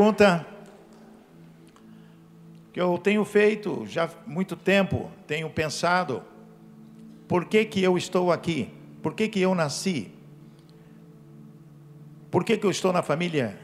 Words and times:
pergunta 0.00 0.46
que 2.72 2.80
eu 2.80 2.96
tenho 2.96 3.22
feito 3.22 3.84
já 3.84 4.04
há 4.04 4.10
muito 4.26 4.56
tempo, 4.56 5.10
tenho 5.26 5.50
pensado, 5.50 6.22
por 7.28 7.44
que 7.44 7.66
que 7.66 7.82
eu 7.82 7.98
estou 7.98 8.32
aqui? 8.32 8.72
Por 9.02 9.12
que 9.12 9.28
que 9.28 9.38
eu 9.38 9.54
nasci? 9.54 10.10
Por 12.30 12.44
que 12.44 12.56
que 12.56 12.64
eu 12.64 12.70
estou 12.70 12.94
na 12.94 13.02
família 13.02 13.60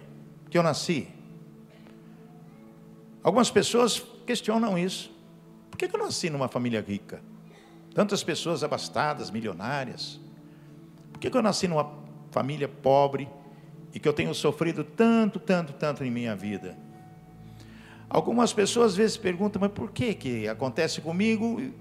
que 0.50 0.58
eu 0.58 0.62
nasci? 0.62 1.08
Algumas 3.22 3.50
pessoas 3.50 3.98
questionam 4.26 4.76
isso. 4.76 5.10
Por 5.70 5.78
que 5.78 5.88
que 5.88 5.96
eu 5.96 6.00
nasci 6.00 6.28
numa 6.28 6.48
família 6.48 6.84
rica? 6.86 7.22
Tantas 7.94 8.22
pessoas 8.22 8.62
abastadas, 8.62 9.30
milionárias. 9.30 10.20
Por 11.12 11.18
que 11.18 11.30
que 11.30 11.36
eu 11.36 11.42
nasci 11.42 11.66
numa 11.66 11.90
família 12.30 12.68
pobre 12.68 13.26
e 13.96 13.98
que 13.98 14.06
eu 14.06 14.12
tenho 14.12 14.34
sofrido 14.34 14.84
tanto, 14.84 15.40
tanto, 15.40 15.72
tanto 15.72 16.04
em 16.04 16.10
minha 16.10 16.36
vida? 16.36 16.76
Algumas 18.10 18.52
pessoas 18.52 18.88
às 18.88 18.96
vezes 18.96 19.16
perguntam, 19.16 19.58
mas 19.58 19.70
por 19.72 19.90
que 19.90 20.12
que 20.12 20.46
acontece 20.46 21.00
comigo 21.00 21.72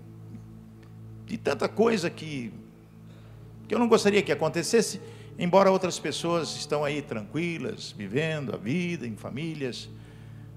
de 1.26 1.38
tanta 1.38 1.68
coisa 1.68 2.10
que, 2.10 2.54
que 3.68 3.76
eu 3.76 3.80
não 3.80 3.90
gostaria 3.90 4.22
que 4.22 4.32
acontecesse, 4.32 5.02
embora 5.38 5.70
outras 5.70 6.00
pessoas 6.00 6.56
estão 6.56 6.86
aí 6.86 7.02
tranquilas, 7.02 7.92
vivendo 7.92 8.54
a 8.56 8.58
vida 8.58 9.06
em 9.06 9.18
famílias, 9.18 9.90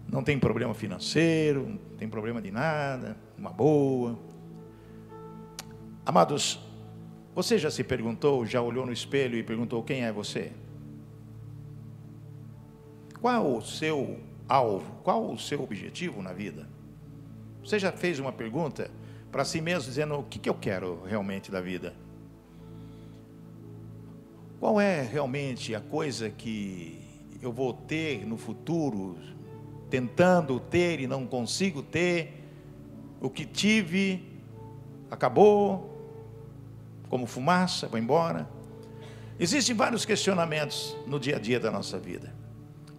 não 0.08 0.22
tem 0.22 0.38
problema 0.38 0.74
financeiro, 0.74 1.70
não 1.70 1.96
tem 1.98 2.08
problema 2.08 2.40
de 2.40 2.52
nada, 2.52 3.16
uma 3.36 3.50
boa. 3.50 4.16
Amados, 6.06 6.60
você 7.34 7.58
já 7.58 7.68
se 7.68 7.82
perguntou, 7.82 8.46
já 8.46 8.62
olhou 8.62 8.86
no 8.86 8.92
espelho 8.92 9.36
e 9.36 9.42
perguntou 9.42 9.82
quem 9.82 10.04
é 10.04 10.12
você? 10.12 10.52
Qual 13.20 13.56
o 13.56 13.62
seu 13.62 14.20
alvo? 14.48 14.90
Qual 15.02 15.30
o 15.32 15.38
seu 15.38 15.62
objetivo 15.62 16.22
na 16.22 16.32
vida? 16.32 16.68
Você 17.64 17.78
já 17.78 17.90
fez 17.90 18.18
uma 18.18 18.32
pergunta 18.32 18.90
para 19.30 19.44
si 19.44 19.60
mesmo, 19.60 19.88
dizendo 19.88 20.14
o 20.14 20.22
que, 20.22 20.38
que 20.38 20.48
eu 20.48 20.54
quero 20.54 21.02
realmente 21.04 21.50
da 21.50 21.60
vida? 21.60 21.94
Qual 24.60 24.80
é 24.80 25.02
realmente 25.02 25.74
a 25.74 25.80
coisa 25.80 26.30
que 26.30 27.00
eu 27.42 27.52
vou 27.52 27.72
ter 27.72 28.26
no 28.26 28.36
futuro, 28.36 29.18
tentando 29.90 30.58
ter 30.58 31.00
e 31.00 31.06
não 31.06 31.26
consigo 31.26 31.82
ter? 31.82 32.44
O 33.20 33.28
que 33.28 33.44
tive 33.44 34.24
acabou, 35.10 35.98
como 37.08 37.26
fumaça, 37.26 37.88
vai 37.88 38.00
embora. 38.00 38.48
Existem 39.38 39.74
vários 39.74 40.04
questionamentos 40.04 40.96
no 41.06 41.18
dia 41.18 41.36
a 41.36 41.38
dia 41.38 41.60
da 41.60 41.70
nossa 41.70 41.98
vida. 41.98 42.37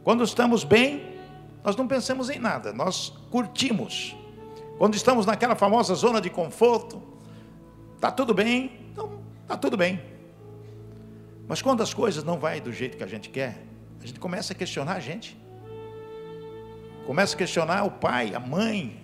Quando 0.04 0.24
estamos 0.24 0.64
bem, 0.64 1.20
nós 1.64 1.76
não 1.76 1.88
pensamos 1.88 2.30
em 2.30 2.40
nada, 2.40 2.72
nós 2.72 3.10
curtimos. 3.30 4.16
Quando 4.78 4.96
estamos 4.96 5.26
naquela 5.26 5.56
famosa 5.56 5.94
zona 5.94 6.22
de 6.22 6.30
conforto, 6.30 7.02
está 7.96 8.10
tudo 8.10 8.34
bem, 8.34 8.80
então 8.92 9.20
está 9.44 9.58
tudo 9.58 9.76
bem. 9.76 10.02
Mas 11.48 11.62
quando 11.62 11.82
as 11.82 11.94
coisas 11.94 12.24
não 12.24 12.40
vão 12.40 12.60
do 12.60 12.72
jeito 12.72 12.96
que 12.96 13.04
a 13.04 13.08
gente 13.08 13.30
quer, 13.30 13.66
a 14.02 14.06
gente 14.06 14.20
começa 14.20 14.54
a 14.54 14.56
questionar 14.56 14.94
a 14.94 15.00
gente. 15.00 15.38
Começa 17.06 17.36
a 17.36 17.38
questionar 17.38 17.84
o 17.84 17.92
pai, 17.92 18.34
a 18.34 18.40
mãe. 18.40 19.04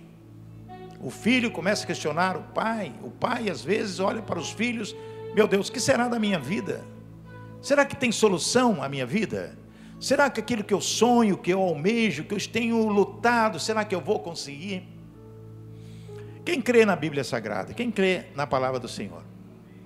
O 1.00 1.10
filho 1.10 1.50
começa 1.50 1.84
a 1.84 1.86
questionar 1.86 2.36
o 2.36 2.42
pai. 2.54 2.94
O 3.02 3.10
pai 3.10 3.50
às 3.50 3.62
vezes 3.62 4.00
olha 4.00 4.22
para 4.22 4.38
os 4.38 4.50
filhos: 4.50 4.94
Meu 5.34 5.46
Deus, 5.46 5.68
o 5.68 5.72
que 5.72 5.80
será 5.80 6.08
da 6.08 6.18
minha 6.18 6.38
vida? 6.38 6.84
Será 7.60 7.84
que 7.84 7.96
tem 7.96 8.12
solução 8.12 8.82
a 8.82 8.88
minha 8.88 9.04
vida? 9.04 9.58
Será 9.98 10.28
que 10.28 10.40
aquilo 10.40 10.62
que 10.62 10.74
eu 10.74 10.80
sonho, 10.80 11.38
que 11.38 11.50
eu 11.50 11.60
almejo, 11.60 12.24
que 12.24 12.34
eu 12.34 12.48
tenho 12.48 12.86
lutado, 12.88 13.58
será 13.58 13.84
que 13.84 13.94
eu 13.94 14.00
vou 14.00 14.20
conseguir? 14.20 14.86
Quem 16.44 16.60
crê 16.60 16.84
na 16.84 16.94
Bíblia 16.94 17.24
Sagrada? 17.24 17.72
Quem 17.72 17.90
crê 17.90 18.26
na 18.34 18.46
palavra 18.46 18.78
do 18.78 18.88
Senhor? 18.88 19.24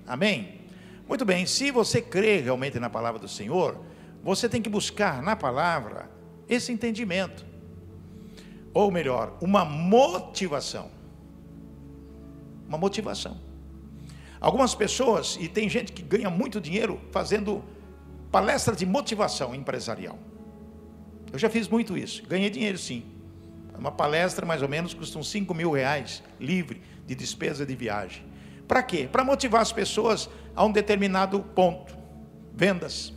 Amém? 0.06 0.60
Muito 1.08 1.24
bem, 1.24 1.46
se 1.46 1.70
você 1.70 2.02
crê 2.02 2.38
realmente 2.38 2.78
na 2.78 2.90
palavra 2.90 3.18
do 3.18 3.28
Senhor, 3.28 3.80
você 4.22 4.48
tem 4.48 4.60
que 4.60 4.68
buscar 4.68 5.22
na 5.22 5.34
palavra 5.34 6.10
esse 6.48 6.72
entendimento. 6.72 7.46
Ou 8.74 8.90
melhor, 8.90 9.36
uma 9.40 9.64
motivação. 9.64 10.90
Uma 12.68 12.78
motivação. 12.78 13.38
Algumas 14.40 14.74
pessoas, 14.74 15.36
e 15.40 15.48
tem 15.48 15.68
gente 15.68 15.92
que 15.92 16.02
ganha 16.02 16.30
muito 16.30 16.60
dinheiro 16.60 17.00
fazendo 17.10 17.64
palestra 18.30 18.74
de 18.74 18.86
motivação 18.86 19.54
empresarial. 19.54 20.18
Eu 21.32 21.38
já 21.38 21.48
fiz 21.48 21.68
muito 21.68 21.96
isso, 21.96 22.22
ganhei 22.26 22.50
dinheiro 22.50 22.78
sim. 22.78 23.04
Uma 23.76 23.90
palestra 23.90 24.44
mais 24.44 24.60
ou 24.62 24.68
menos 24.68 24.92
custa 24.92 25.18
uns 25.18 25.30
5 25.30 25.54
mil 25.54 25.70
reais, 25.70 26.22
livre 26.38 26.82
de 27.06 27.14
despesa 27.14 27.64
de 27.64 27.74
viagem. 27.74 28.22
Para 28.68 28.82
quê? 28.82 29.08
Para 29.10 29.24
motivar 29.24 29.62
as 29.62 29.72
pessoas 29.72 30.28
a 30.54 30.64
um 30.64 30.70
determinado 30.70 31.40
ponto. 31.40 31.96
Vendas. 32.54 33.12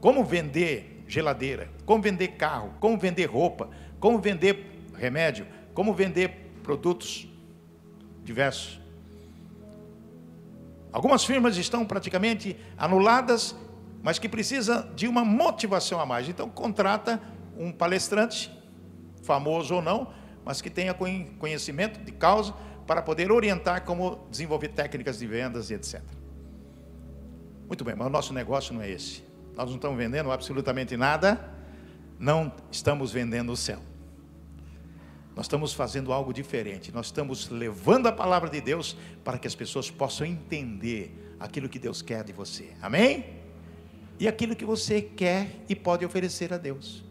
Como 0.00 0.24
vender 0.24 1.04
geladeira, 1.08 1.70
como 1.84 2.02
vender 2.02 2.28
carro, 2.32 2.74
como 2.78 2.98
vender 2.98 3.26
roupa, 3.26 3.70
como 3.98 4.18
vender 4.18 4.84
remédio, 4.94 5.46
como 5.72 5.94
vender 5.94 6.52
produtos 6.62 7.28
diversos. 8.22 8.80
Algumas 10.92 11.24
firmas 11.24 11.56
estão 11.56 11.84
praticamente 11.84 12.56
anuladas, 12.76 13.54
mas 14.02 14.18
que 14.18 14.28
precisa 14.28 14.90
de 14.94 15.06
uma 15.08 15.24
motivação 15.24 16.00
a 16.00 16.06
mais. 16.06 16.28
Então 16.28 16.48
contrata 16.48 17.20
um 17.56 17.72
palestrante, 17.72 18.50
famoso 19.22 19.74
ou 19.74 19.82
não, 19.82 20.12
mas 20.44 20.62
que 20.62 20.70
tenha 20.70 20.94
conhecimento 20.94 22.00
de 22.00 22.12
causa 22.12 22.54
para 22.86 23.02
poder 23.02 23.32
orientar 23.32 23.84
como 23.84 24.26
desenvolver 24.30 24.68
técnicas 24.68 25.18
de 25.18 25.26
vendas 25.26 25.70
e 25.70 25.74
etc. 25.74 26.00
Muito 27.66 27.84
bem, 27.84 27.96
mas 27.96 28.06
o 28.06 28.10
nosso 28.10 28.32
negócio 28.32 28.72
não 28.72 28.80
é 28.80 28.90
esse. 28.90 29.24
Nós 29.56 29.68
não 29.68 29.76
estamos 29.76 29.98
vendendo 29.98 30.30
absolutamente 30.30 30.96
nada, 30.96 31.50
não 32.18 32.52
estamos 32.70 33.10
vendendo 33.10 33.50
o 33.50 33.56
céu. 33.56 33.80
Nós 35.36 35.44
estamos 35.44 35.74
fazendo 35.74 36.14
algo 36.14 36.32
diferente. 36.32 36.90
Nós 36.90 37.06
estamos 37.06 37.50
levando 37.50 38.06
a 38.06 38.12
palavra 38.12 38.48
de 38.48 38.58
Deus 38.58 38.96
para 39.22 39.38
que 39.38 39.46
as 39.46 39.54
pessoas 39.54 39.90
possam 39.90 40.26
entender 40.26 41.36
aquilo 41.38 41.68
que 41.68 41.78
Deus 41.78 42.00
quer 42.00 42.24
de 42.24 42.32
você. 42.32 42.70
Amém? 42.80 43.26
E 44.18 44.26
aquilo 44.26 44.56
que 44.56 44.64
você 44.64 45.02
quer 45.02 45.50
e 45.68 45.76
pode 45.76 46.06
oferecer 46.06 46.54
a 46.54 46.56
Deus. 46.56 47.04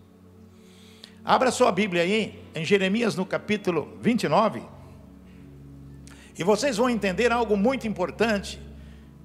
Abra 1.23 1.51
sua 1.51 1.71
Bíblia 1.71 2.01
aí, 2.01 2.43
em 2.55 2.65
Jeremias 2.65 3.15
no 3.15 3.27
capítulo 3.27 3.95
29. 4.01 4.63
E 6.35 6.43
vocês 6.43 6.77
vão 6.77 6.89
entender 6.89 7.31
algo 7.31 7.55
muito 7.55 7.87
importante 7.87 8.59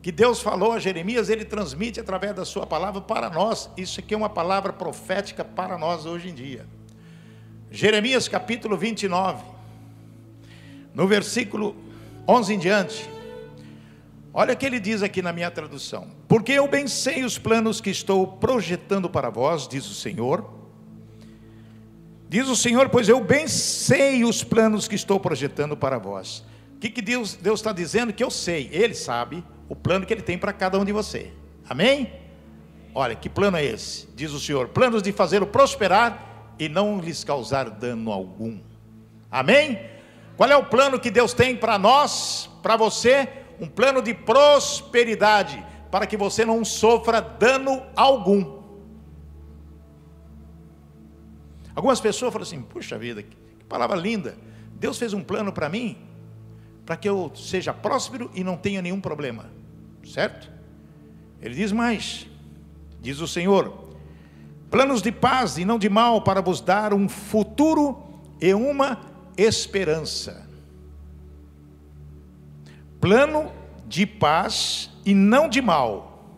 que 0.02 0.12
Deus 0.12 0.42
falou 0.42 0.72
a 0.72 0.78
Jeremias, 0.78 1.30
ele 1.30 1.46
transmite 1.46 1.98
através 2.00 2.34
da 2.34 2.44
sua 2.44 2.66
palavra 2.66 3.00
para 3.00 3.30
nós. 3.30 3.70
Isso 3.78 4.00
aqui 4.00 4.12
é 4.12 4.16
uma 4.16 4.30
palavra 4.30 4.74
profética 4.74 5.42
para 5.42 5.78
nós 5.78 6.04
hoje 6.04 6.28
em 6.28 6.34
dia. 6.34 6.66
Jeremias 7.70 8.26
capítulo 8.26 8.76
29, 8.76 9.44
no 10.92 11.06
versículo 11.06 11.76
11 12.26 12.54
em 12.54 12.58
diante. 12.58 13.10
Olha 14.34 14.54
o 14.54 14.56
que 14.56 14.66
ele 14.66 14.80
diz 14.80 15.02
aqui 15.02 15.22
na 15.22 15.32
minha 15.32 15.50
tradução: 15.52 16.08
Porque 16.26 16.52
eu 16.52 16.66
bem 16.66 16.88
sei 16.88 17.24
os 17.24 17.38
planos 17.38 17.80
que 17.80 17.90
estou 17.90 18.26
projetando 18.26 19.08
para 19.08 19.30
vós, 19.30 19.68
diz 19.68 19.88
o 19.88 19.94
Senhor. 19.94 20.58
Diz 22.28 22.48
o 22.48 22.54
Senhor, 22.54 22.88
pois 22.88 23.08
eu 23.08 23.22
bem 23.22 23.48
sei 23.48 24.24
os 24.24 24.44
planos 24.44 24.86
que 24.86 24.94
estou 24.94 25.18
projetando 25.18 25.76
para 25.76 25.98
vós. 25.98 26.44
O 26.76 26.78
que, 26.78 26.88
que 26.88 27.02
Deus, 27.02 27.34
Deus 27.34 27.58
está 27.58 27.72
dizendo? 27.72 28.12
Que 28.12 28.22
eu 28.22 28.30
sei, 28.30 28.68
Ele 28.72 28.94
sabe 28.94 29.44
o 29.68 29.74
plano 29.74 30.06
que 30.06 30.12
Ele 30.12 30.22
tem 30.22 30.38
para 30.38 30.52
cada 30.52 30.78
um 30.78 30.84
de 30.84 30.92
você. 30.92 31.32
Amém? 31.68 32.12
Olha, 32.94 33.14
que 33.14 33.28
plano 33.28 33.56
é 33.56 33.64
esse? 33.64 34.08
Diz 34.14 34.32
o 34.32 34.40
Senhor: 34.40 34.68
planos 34.68 35.02
de 35.02 35.12
fazê-lo 35.12 35.46
prosperar 35.46 36.29
e 36.60 36.68
não 36.68 37.00
lhes 37.00 37.24
causar 37.24 37.70
dano 37.70 38.12
algum. 38.12 38.60
Amém? 39.30 39.80
Qual 40.36 40.48
é 40.48 40.56
o 40.56 40.66
plano 40.66 41.00
que 41.00 41.10
Deus 41.10 41.32
tem 41.32 41.56
para 41.56 41.78
nós, 41.78 42.50
para 42.62 42.76
você? 42.76 43.26
Um 43.58 43.66
plano 43.66 44.02
de 44.02 44.12
prosperidade, 44.12 45.64
para 45.90 46.06
que 46.06 46.18
você 46.18 46.44
não 46.44 46.62
sofra 46.62 47.20
dano 47.20 47.82
algum. 47.96 48.60
Algumas 51.74 52.00
pessoas 52.00 52.32
falam 52.32 52.46
assim: 52.46 52.60
puxa 52.60 52.98
vida, 52.98 53.22
que 53.22 53.36
palavra 53.66 53.96
linda. 53.96 54.36
Deus 54.74 54.98
fez 54.98 55.14
um 55.14 55.22
plano 55.22 55.52
para 55.52 55.68
mim, 55.68 55.96
para 56.84 56.96
que 56.96 57.08
eu 57.08 57.32
seja 57.34 57.72
próspero 57.72 58.30
e 58.34 58.44
não 58.44 58.56
tenha 58.56 58.82
nenhum 58.82 59.00
problema, 59.00 59.50
certo? 60.04 60.50
Ele 61.40 61.54
diz 61.54 61.72
mais: 61.72 62.26
diz 63.00 63.20
o 63.20 63.28
Senhor, 63.28 63.89
planos 64.70 65.02
de 65.02 65.10
paz 65.10 65.58
e 65.58 65.64
não 65.64 65.78
de 65.78 65.88
mal, 65.88 66.22
para 66.22 66.40
vos 66.40 66.60
dar 66.60 66.94
um 66.94 67.08
futuro 67.08 67.98
e 68.40 68.54
uma 68.54 69.00
esperança. 69.36 70.48
Plano 73.00 73.50
de 73.86 74.06
paz 74.06 74.90
e 75.04 75.12
não 75.12 75.48
de 75.48 75.60
mal, 75.60 76.28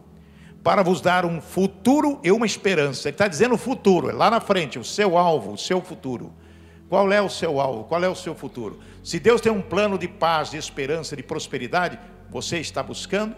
para 0.62 0.82
vos 0.82 1.00
dar 1.00 1.26
um 1.26 1.40
futuro 1.40 2.18
e 2.24 2.32
uma 2.32 2.46
esperança. 2.46 3.08
Ele 3.08 3.14
está 3.14 3.28
dizendo 3.28 3.56
o 3.56 3.58
futuro, 3.58 4.08
é 4.08 4.12
lá 4.12 4.30
na 4.30 4.40
frente, 4.40 4.78
o 4.78 4.84
seu 4.84 5.18
alvo, 5.18 5.52
o 5.52 5.58
seu 5.58 5.82
futuro. 5.82 6.32
Qual 6.88 7.10
é 7.10 7.20
o 7.20 7.28
seu 7.28 7.60
alvo? 7.60 7.84
Qual 7.84 8.02
é 8.02 8.08
o 8.08 8.14
seu 8.14 8.34
futuro? 8.34 8.78
Se 9.02 9.18
Deus 9.18 9.40
tem 9.40 9.50
um 9.50 9.62
plano 9.62 9.98
de 9.98 10.06
paz, 10.06 10.50
de 10.50 10.56
esperança, 10.56 11.16
de 11.16 11.22
prosperidade, 11.22 11.98
você 12.30 12.58
está 12.58 12.82
buscando? 12.82 13.34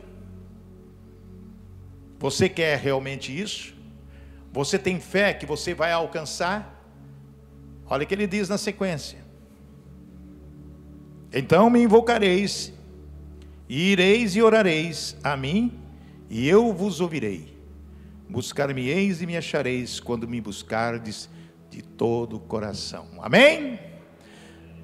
Você 2.19 2.49
quer 2.49 2.79
realmente 2.79 3.37
isso? 3.37 3.75
Você 4.55 4.79
tem 4.79 5.01
fé 5.01 5.35
que 5.35 5.45
você 5.45 5.75
vai 5.75 5.91
alcançar? 5.91 6.81
Olha 7.87 8.05
o 8.05 8.07
que 8.07 8.15
ele 8.15 8.29
diz 8.29 8.49
na 8.49 8.57
sequência. 8.57 9.19
Então 11.33 11.69
me 11.69 11.83
invocareis, 11.83 12.73
e 13.69 13.91
ireis 13.91 14.37
e 14.37 14.41
orareis 14.41 15.17
a 15.25 15.37
mim, 15.37 15.77
e 16.31 16.49
eu 16.49 16.73
vos 16.73 17.01
ouvirei. 17.01 17.59
Buscar-me-eis 18.29 19.21
e 19.21 19.27
me 19.27 19.37
achareis 19.37 19.99
quando 19.99 20.29
me 20.29 20.41
buscardes 20.41 21.29
de 21.69 21.83
todo 21.83 22.37
o 22.37 22.41
coração. 22.41 23.09
Amém? 23.21 23.81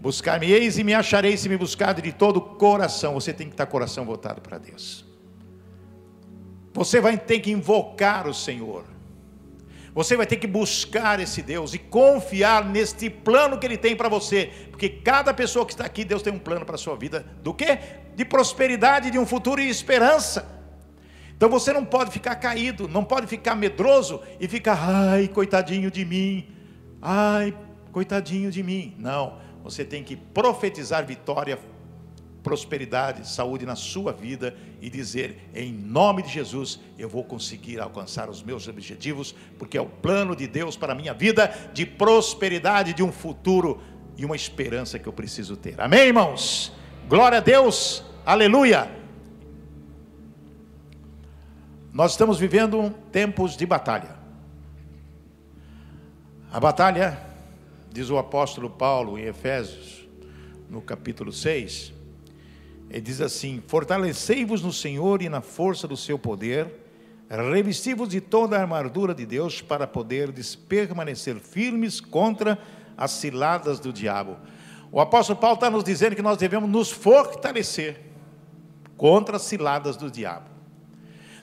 Buscar-me-eis 0.00 0.78
e 0.78 0.82
me 0.82 0.94
achareis 0.94 1.38
se 1.38 1.48
me 1.48 1.56
buscardes 1.56 2.02
de 2.02 2.12
todo 2.12 2.38
o 2.38 2.40
coração. 2.40 3.14
Você 3.14 3.32
tem 3.32 3.46
que 3.46 3.54
estar 3.54 3.66
coração 3.66 4.04
voltado 4.04 4.40
para 4.40 4.58
Deus. 4.58 5.04
Você 6.74 7.00
vai 7.00 7.16
ter 7.16 7.38
que 7.38 7.52
invocar 7.52 8.26
o 8.26 8.34
Senhor. 8.34 8.84
Você 9.94 10.16
vai 10.16 10.26
ter 10.26 10.36
que 10.36 10.46
buscar 10.46 11.18
esse 11.18 11.42
Deus 11.42 11.74
e 11.74 11.78
confiar 11.78 12.64
neste 12.64 13.10
plano 13.10 13.58
que 13.58 13.66
Ele 13.66 13.76
tem 13.76 13.96
para 13.96 14.08
você, 14.08 14.50
porque 14.70 14.88
cada 14.88 15.34
pessoa 15.34 15.66
que 15.66 15.72
está 15.72 15.84
aqui, 15.84 16.04
Deus 16.04 16.22
tem 16.22 16.32
um 16.32 16.38
plano 16.38 16.64
para 16.64 16.76
a 16.76 16.78
sua 16.78 16.96
vida, 16.96 17.26
do 17.42 17.52
que? 17.52 17.78
De 18.14 18.24
prosperidade, 18.24 19.10
de 19.10 19.18
um 19.18 19.26
futuro 19.26 19.60
e 19.60 19.68
esperança. 19.68 20.60
Então 21.36 21.48
você 21.48 21.72
não 21.72 21.84
pode 21.84 22.10
ficar 22.10 22.36
caído, 22.36 22.86
não 22.86 23.02
pode 23.02 23.26
ficar 23.26 23.54
medroso 23.54 24.20
e 24.38 24.46
ficar, 24.46 24.78
ai, 24.78 25.26
coitadinho 25.26 25.90
de 25.90 26.04
mim, 26.04 26.46
ai, 27.00 27.56
coitadinho 27.90 28.50
de 28.50 28.62
mim. 28.62 28.94
Não, 28.98 29.38
você 29.64 29.84
tem 29.84 30.04
que 30.04 30.14
profetizar 30.16 31.04
vitória, 31.04 31.58
prosperidade, 32.42 33.28
saúde 33.28 33.66
na 33.66 33.76
sua 33.76 34.12
vida 34.12 34.56
e 34.80 34.88
dizer, 34.88 35.50
em 35.54 35.72
nome 35.72 36.22
de 36.22 36.30
Jesus, 36.30 36.80
eu 36.98 37.08
vou 37.08 37.22
conseguir 37.22 37.80
alcançar 37.80 38.28
os 38.28 38.42
meus 38.42 38.66
objetivos, 38.66 39.34
porque 39.58 39.76
é 39.76 39.80
o 39.80 39.86
plano 39.86 40.34
de 40.34 40.46
Deus 40.46 40.76
para 40.76 40.92
a 40.92 40.96
minha 40.96 41.12
vida 41.12 41.52
de 41.72 41.84
prosperidade, 41.84 42.94
de 42.94 43.02
um 43.02 43.12
futuro 43.12 43.80
e 44.16 44.24
uma 44.24 44.36
esperança 44.36 44.98
que 44.98 45.06
eu 45.06 45.12
preciso 45.12 45.56
ter. 45.56 45.80
Amém, 45.80 46.08
irmãos? 46.08 46.72
Glória 47.08 47.38
a 47.38 47.40
Deus, 47.40 48.04
aleluia. 48.24 48.90
Nós 51.92 52.12
estamos 52.12 52.38
vivendo 52.38 52.90
tempos 53.10 53.56
de 53.56 53.66
batalha. 53.66 54.18
A 56.52 56.58
batalha, 56.58 57.20
diz 57.92 58.10
o 58.10 58.18
apóstolo 58.18 58.70
Paulo 58.70 59.18
em 59.18 59.22
Efésios, 59.22 60.08
no 60.68 60.80
capítulo 60.80 61.32
6, 61.32 61.99
ele 62.90 63.00
diz 63.00 63.20
assim: 63.20 63.62
Fortalecei-vos 63.68 64.62
no 64.62 64.72
Senhor 64.72 65.22
e 65.22 65.28
na 65.28 65.40
força 65.40 65.86
do 65.86 65.96
seu 65.96 66.18
poder, 66.18 66.68
revesti-vos 67.30 68.08
de 68.08 68.20
toda 68.20 68.56
a 68.56 68.60
armadura 68.60 69.14
de 69.14 69.24
Deus 69.24 69.62
para 69.62 69.86
poderdes 69.86 70.56
permanecer 70.56 71.36
firmes 71.36 72.00
contra 72.00 72.58
as 72.96 73.12
ciladas 73.12 73.78
do 73.78 73.92
diabo. 73.92 74.36
O 74.90 75.00
apóstolo 75.00 75.38
Paulo 75.38 75.54
está 75.54 75.70
nos 75.70 75.84
dizendo 75.84 76.16
que 76.16 76.22
nós 76.22 76.36
devemos 76.36 76.68
nos 76.68 76.90
fortalecer 76.90 78.00
contra 78.96 79.36
as 79.36 79.42
ciladas 79.42 79.96
do 79.96 80.10
diabo. 80.10 80.50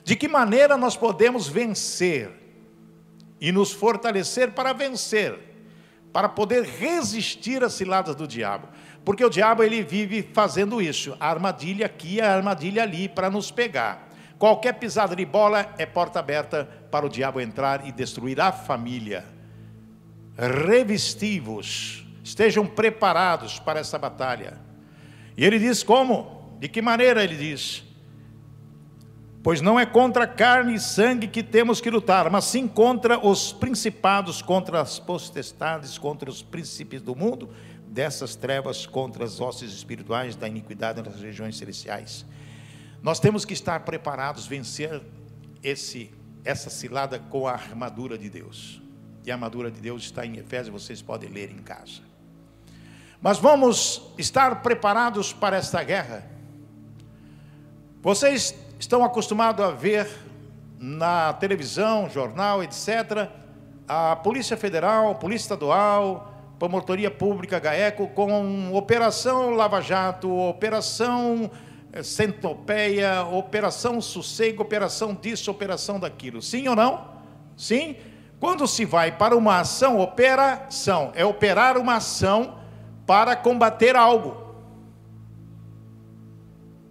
De 0.04 0.14
que 0.14 0.28
maneira 0.28 0.76
nós 0.76 0.96
podemos 0.96 1.48
vencer 1.48 2.30
e 3.40 3.50
nos 3.50 3.72
fortalecer 3.72 4.52
para 4.52 4.74
vencer, 4.74 5.38
para 6.12 6.28
poder 6.28 6.64
resistir 6.64 7.62
às 7.62 7.74
ciladas 7.74 8.14
do 8.14 8.26
diabo? 8.26 8.68
Porque 9.04 9.24
o 9.24 9.30
diabo 9.30 9.62
ele 9.62 9.82
vive 9.82 10.22
fazendo 10.22 10.82
isso, 10.82 11.16
a 11.18 11.30
armadilha 11.30 11.86
aqui, 11.86 12.20
a 12.20 12.34
armadilha 12.34 12.82
ali 12.82 13.08
para 13.08 13.30
nos 13.30 13.50
pegar. 13.50 14.08
Qualquer 14.38 14.74
pisada 14.74 15.16
de 15.16 15.24
bola 15.24 15.74
é 15.78 15.86
porta 15.86 16.20
aberta 16.20 16.68
para 16.90 17.04
o 17.04 17.08
diabo 17.08 17.40
entrar 17.40 17.86
e 17.86 17.90
destruir 17.90 18.40
a 18.40 18.52
família. 18.52 19.24
Revestivos, 20.36 22.06
estejam 22.22 22.66
preparados 22.66 23.58
para 23.58 23.80
essa 23.80 23.98
batalha. 23.98 24.58
E 25.36 25.44
ele 25.44 25.58
diz 25.58 25.82
como? 25.82 26.56
De 26.60 26.68
que 26.68 26.82
maneira 26.82 27.24
ele 27.24 27.36
diz? 27.36 27.87
Pois 29.48 29.62
não 29.62 29.80
é 29.80 29.86
contra 29.86 30.26
carne 30.26 30.74
e 30.74 30.78
sangue 30.78 31.26
que 31.26 31.42
temos 31.42 31.80
que 31.80 31.88
lutar, 31.88 32.28
mas 32.28 32.44
sim 32.44 32.68
contra 32.68 33.18
os 33.26 33.50
principados, 33.50 34.42
contra 34.42 34.82
as 34.82 34.98
potestades, 34.98 35.96
contra 35.96 36.28
os 36.28 36.42
príncipes 36.42 37.00
do 37.00 37.16
mundo, 37.16 37.48
dessas 37.86 38.36
trevas, 38.36 38.84
contra 38.84 39.24
as 39.24 39.40
hostes 39.40 39.72
espirituais 39.72 40.36
da 40.36 40.46
iniquidade 40.46 41.00
nas 41.00 41.18
regiões 41.18 41.56
celestiais. 41.56 42.26
Nós 43.02 43.18
temos 43.18 43.46
que 43.46 43.54
estar 43.54 43.86
preparados, 43.86 44.46
vencer 44.46 45.00
esse, 45.62 46.10
essa 46.44 46.68
cilada 46.68 47.18
com 47.18 47.48
a 47.48 47.52
armadura 47.52 48.18
de 48.18 48.28
Deus. 48.28 48.82
E 49.24 49.30
a 49.30 49.34
armadura 49.34 49.70
de 49.70 49.80
Deus 49.80 50.02
está 50.02 50.26
em 50.26 50.36
Efésios, 50.36 50.82
vocês 50.82 51.00
podem 51.00 51.30
ler 51.30 51.50
em 51.50 51.62
casa. 51.62 52.02
Mas 53.18 53.38
vamos 53.38 54.12
estar 54.18 54.60
preparados 54.60 55.32
para 55.32 55.56
esta 55.56 55.82
guerra. 55.82 56.30
Vocês 58.02 58.54
estão 58.78 59.04
acostumados 59.04 59.64
a 59.64 59.70
ver 59.70 60.08
na 60.78 61.32
televisão, 61.32 62.08
jornal, 62.08 62.62
etc., 62.62 63.28
a 63.88 64.14
Polícia 64.16 64.56
Federal, 64.56 65.14
Polícia 65.16 65.46
Estadual, 65.46 66.32
Promotoria 66.58 67.10
Pública 67.10 67.58
GAECO 67.58 68.08
com 68.08 68.72
Operação 68.74 69.50
Lava 69.50 69.80
Jato, 69.80 70.30
Operação 70.30 71.50
eh, 71.92 72.02
Centopeia, 72.02 73.24
Operação 73.24 74.00
Sossego, 74.00 74.62
Operação 74.62 75.14
disso, 75.14 75.50
Operação 75.50 75.98
daquilo. 75.98 76.42
Sim 76.42 76.68
ou 76.68 76.76
não? 76.76 77.06
Sim? 77.56 77.96
Quando 78.38 78.68
se 78.68 78.84
vai 78.84 79.10
para 79.10 79.34
uma 79.34 79.60
ação, 79.60 79.98
operação, 80.00 81.10
é 81.14 81.24
operar 81.24 81.78
uma 81.78 81.96
ação 81.96 82.58
para 83.06 83.34
combater 83.34 83.96
algo. 83.96 84.54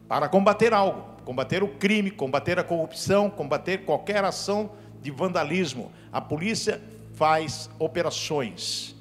Para 0.07 0.27
combater 0.27 0.73
algo 0.73 1.06
combater 1.27 1.61
o 1.61 1.67
crime, 1.67 2.09
combater 2.09 2.57
a 2.57 2.63
corrupção, 2.63 3.29
combater 3.29 3.83
qualquer 3.83 4.23
ação 4.23 4.71
de 5.01 5.11
vandalismo. 5.11 5.91
A 6.09 6.21
polícia 6.21 6.81
faz 7.15 7.69
operações. 7.77 8.95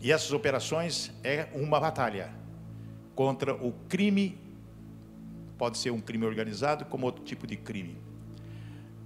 E 0.00 0.10
essas 0.10 0.32
operações 0.32 1.12
é 1.22 1.46
uma 1.54 1.78
batalha 1.78 2.34
contra 3.14 3.54
o 3.54 3.72
crime, 3.88 4.36
pode 5.56 5.78
ser 5.78 5.92
um 5.92 6.00
crime 6.00 6.26
organizado, 6.26 6.84
como 6.86 7.06
outro 7.06 7.22
tipo 7.22 7.46
de 7.46 7.56
crime. 7.56 7.96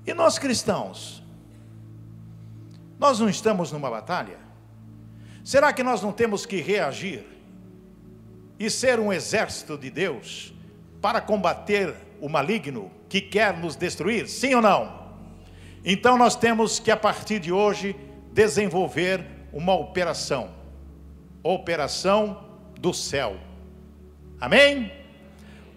E 0.07 0.15
nós 0.15 0.39
cristãos, 0.39 1.23
nós 2.99 3.21
não 3.21 3.29
estamos 3.29 3.71
numa 3.71 3.91
batalha? 3.91 4.39
Será 5.45 5.75
que 5.75 5.83
nós 5.83 6.01
não 6.01 6.11
temos 6.11 6.47
que 6.47 6.57
reagir 6.57 7.23
e 8.59 8.71
ser 8.71 8.99
um 8.99 9.13
exército 9.13 9.77
de 9.77 9.91
Deus 9.91 10.56
para 11.07 11.21
combater 11.21 11.95
o 12.21 12.29
maligno 12.29 12.91
que 13.09 13.21
quer 13.21 13.57
nos 13.57 13.77
destruir? 13.77 14.27
Sim 14.27 14.57
ou 14.57 14.61
não? 14.61 15.07
Então 15.85 16.19
nós 16.19 16.35
temos 16.35 16.81
que, 16.81 16.91
a 16.91 16.97
partir 16.97 17.39
de 17.39 17.53
hoje, 17.53 17.95
desenvolver 18.33 19.25
uma 19.53 19.73
operação 19.73 20.51
operação 21.45 22.45
do 22.81 22.93
céu. 22.93 23.37
Amém? 24.41 24.91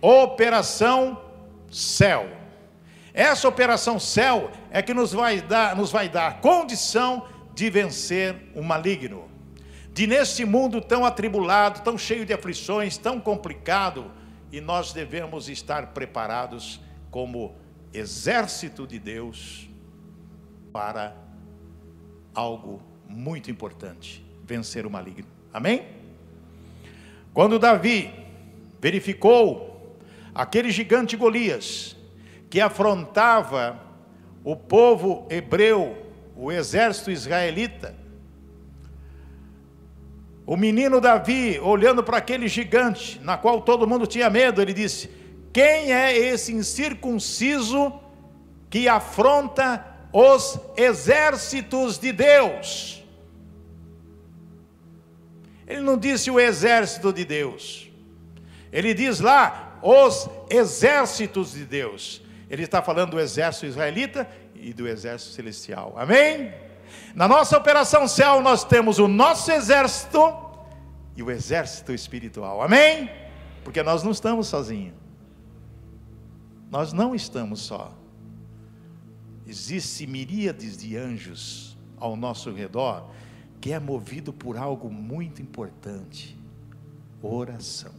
Operação 0.01 1.21
céu. 1.69 2.27
Essa 3.13 3.47
operação 3.47 3.99
céu 3.99 4.49
é 4.71 4.81
que 4.81 4.95
nos 4.95 5.13
vai 5.13 5.41
dar, 5.41 5.75
nos 5.75 5.91
vai 5.91 6.09
dar 6.09 6.41
condição 6.41 7.23
de 7.53 7.69
vencer 7.69 8.35
o 8.55 8.63
maligno. 8.63 9.29
De 9.93 10.07
neste 10.07 10.43
mundo 10.43 10.81
tão 10.81 11.05
atribulado, 11.05 11.81
tão 11.81 11.99
cheio 11.99 12.25
de 12.25 12.33
aflições, 12.33 12.97
tão 12.97 13.19
complicado, 13.19 14.17
e 14.51 14.59
nós 14.59 14.93
devemos 14.93 15.49
estar 15.49 15.87
preparados 15.87 16.79
como 17.11 17.55
exército 17.93 18.85
de 18.85 18.99
Deus 18.99 19.69
para 20.71 21.15
algo 22.33 22.81
muito 23.07 23.51
importante: 23.51 24.25
vencer 24.43 24.85
o 24.85 24.89
maligno. 24.89 25.27
Amém? 25.53 25.87
Quando 27.33 27.59
Davi 27.59 28.13
verificou 28.79 29.97
aquele 30.33 30.71
gigante 30.71 31.15
Golias 31.15 31.95
que 32.49 32.59
afrontava 32.59 33.79
o 34.43 34.55
povo 34.55 35.27
hebreu, 35.29 36.05
o 36.35 36.51
exército 36.51 37.11
israelita, 37.11 37.95
o 40.49 40.57
menino 40.57 40.99
Davi, 40.99 41.59
olhando 41.59 42.03
para 42.03 42.17
aquele 42.17 42.47
gigante, 42.47 43.21
na 43.21 43.37
qual 43.37 43.61
todo 43.61 43.85
mundo 43.85 44.07
tinha 44.07 44.31
medo, 44.31 44.59
ele 44.59 44.73
disse: 44.73 45.07
Quem 45.53 45.93
é 45.93 46.17
esse 46.17 46.51
incircunciso 46.51 47.93
que 48.67 48.87
afronta 48.87 49.85
os 50.11 50.59
exércitos 50.75 51.99
de 51.99 52.11
Deus. 52.11 53.05
Ele 55.67 55.81
não 55.81 55.95
disse 55.95 56.31
o 56.31 56.39
exército 56.39 57.13
de 57.13 57.25
Deus. 57.25 57.87
Ele 58.71 58.95
diz 58.95 59.19
lá 59.19 59.77
os 59.83 60.27
exércitos 60.49 61.53
de 61.53 61.63
Deus. 61.63 62.23
Ele 62.49 62.63
está 62.63 62.81
falando 62.81 63.11
do 63.11 63.19
exército 63.19 63.67
israelita 63.67 64.27
e 64.55 64.73
do 64.73 64.87
exército 64.87 65.31
celestial. 65.31 65.93
Amém? 65.95 66.51
Na 67.15 67.27
nossa 67.27 67.57
operação 67.57 68.07
céu, 68.07 68.41
nós 68.41 68.63
temos 68.63 68.99
o 68.99 69.07
nosso 69.07 69.51
exército 69.51 70.19
e 71.15 71.23
o 71.23 71.29
exército 71.29 71.91
espiritual. 71.91 72.61
Amém? 72.61 73.09
Porque 73.63 73.83
nós 73.83 74.03
não 74.03 74.11
estamos 74.11 74.47
sozinhos. 74.47 74.95
Nós 76.71 76.93
não 76.93 77.15
estamos 77.15 77.61
só. 77.61 77.91
Existe 79.45 80.05
miríades 80.05 80.77
de 80.77 80.95
anjos 80.95 81.77
ao 81.97 82.15
nosso 82.15 82.51
redor 82.51 83.09
que 83.59 83.73
é 83.73 83.79
movido 83.79 84.31
por 84.31 84.57
algo 84.57 84.89
muito 84.89 85.41
importante: 85.41 86.37
oração. 87.21 87.98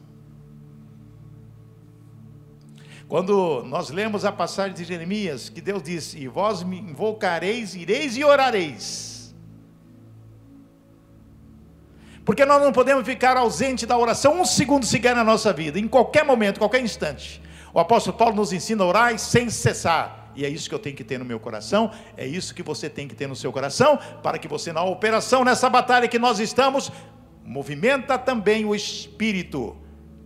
Quando 3.11 3.65
nós 3.65 3.91
lemos 3.91 4.25
a 4.25 4.31
passagem 4.31 4.73
de 4.73 4.85
Jeremias, 4.85 5.49
que 5.49 5.61
Deus 5.61 5.83
disse: 5.83 6.17
E 6.17 6.29
vós 6.29 6.63
me 6.63 6.79
invocareis, 6.79 7.75
ireis 7.75 8.17
e 8.17 8.23
orareis. 8.23 9.35
Porque 12.25 12.45
nós 12.45 12.63
não 12.63 12.71
podemos 12.71 13.05
ficar 13.05 13.37
ausente 13.37 13.85
da 13.85 13.99
oração 13.99 14.41
um 14.41 14.45
segundo 14.45 14.87
sequer 14.87 15.17
na 15.17 15.25
nossa 15.25 15.53
vida, 15.53 15.77
em 15.77 15.89
qualquer 15.89 16.25
momento, 16.25 16.61
qualquer 16.61 16.81
instante. 16.85 17.43
O 17.75 17.81
apóstolo 17.81 18.17
Paulo 18.17 18.37
nos 18.37 18.53
ensina 18.53 18.85
a 18.85 18.87
orar 18.87 19.19
sem 19.19 19.51
cessar. 19.51 20.31
E 20.37 20.45
é 20.45 20.49
isso 20.49 20.69
que 20.69 20.75
eu 20.77 20.79
tenho 20.79 20.95
que 20.95 21.03
ter 21.03 21.19
no 21.19 21.25
meu 21.25 21.41
coração, 21.41 21.91
é 22.17 22.25
isso 22.25 22.55
que 22.55 22.63
você 22.63 22.89
tem 22.89 23.09
que 23.09 23.17
ter 23.17 23.27
no 23.27 23.35
seu 23.35 23.53
coração, 23.53 23.99
para 24.23 24.39
que 24.39 24.47
você, 24.47 24.73
na 24.73 24.85
operação, 24.85 25.45
nessa 25.45 25.69
batalha 25.69 26.07
que 26.07 26.21
nós 26.21 26.39
estamos, 26.39 26.93
movimenta 27.45 28.17
também 28.17 28.65
o 28.65 28.73
espírito 28.73 29.77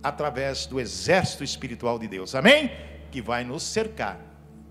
através 0.05 0.67
do 0.67 0.79
exército 0.79 1.43
espiritual 1.43 1.97
de 1.97 2.07
Deus. 2.07 2.35
Amém? 2.35 2.69
Que 3.11 3.23
vai 3.23 3.43
nos 3.43 3.63
cercar. 3.63 4.19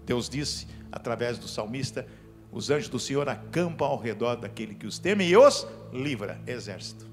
Deus 0.07 0.29
disse 0.29 0.69
através 0.93 1.38
do 1.38 1.49
salmista: 1.49 2.07
os 2.53 2.71
anjos 2.71 2.88
do 2.88 3.00
Senhor 3.00 3.29
acampam 3.29 3.88
ao 3.88 3.99
redor 3.99 4.37
daquele 4.37 4.76
que 4.76 4.87
os 4.87 4.97
teme 4.97 5.26
e 5.26 5.37
os 5.37 5.67
livra. 5.93 6.41
Exército. 6.47 7.05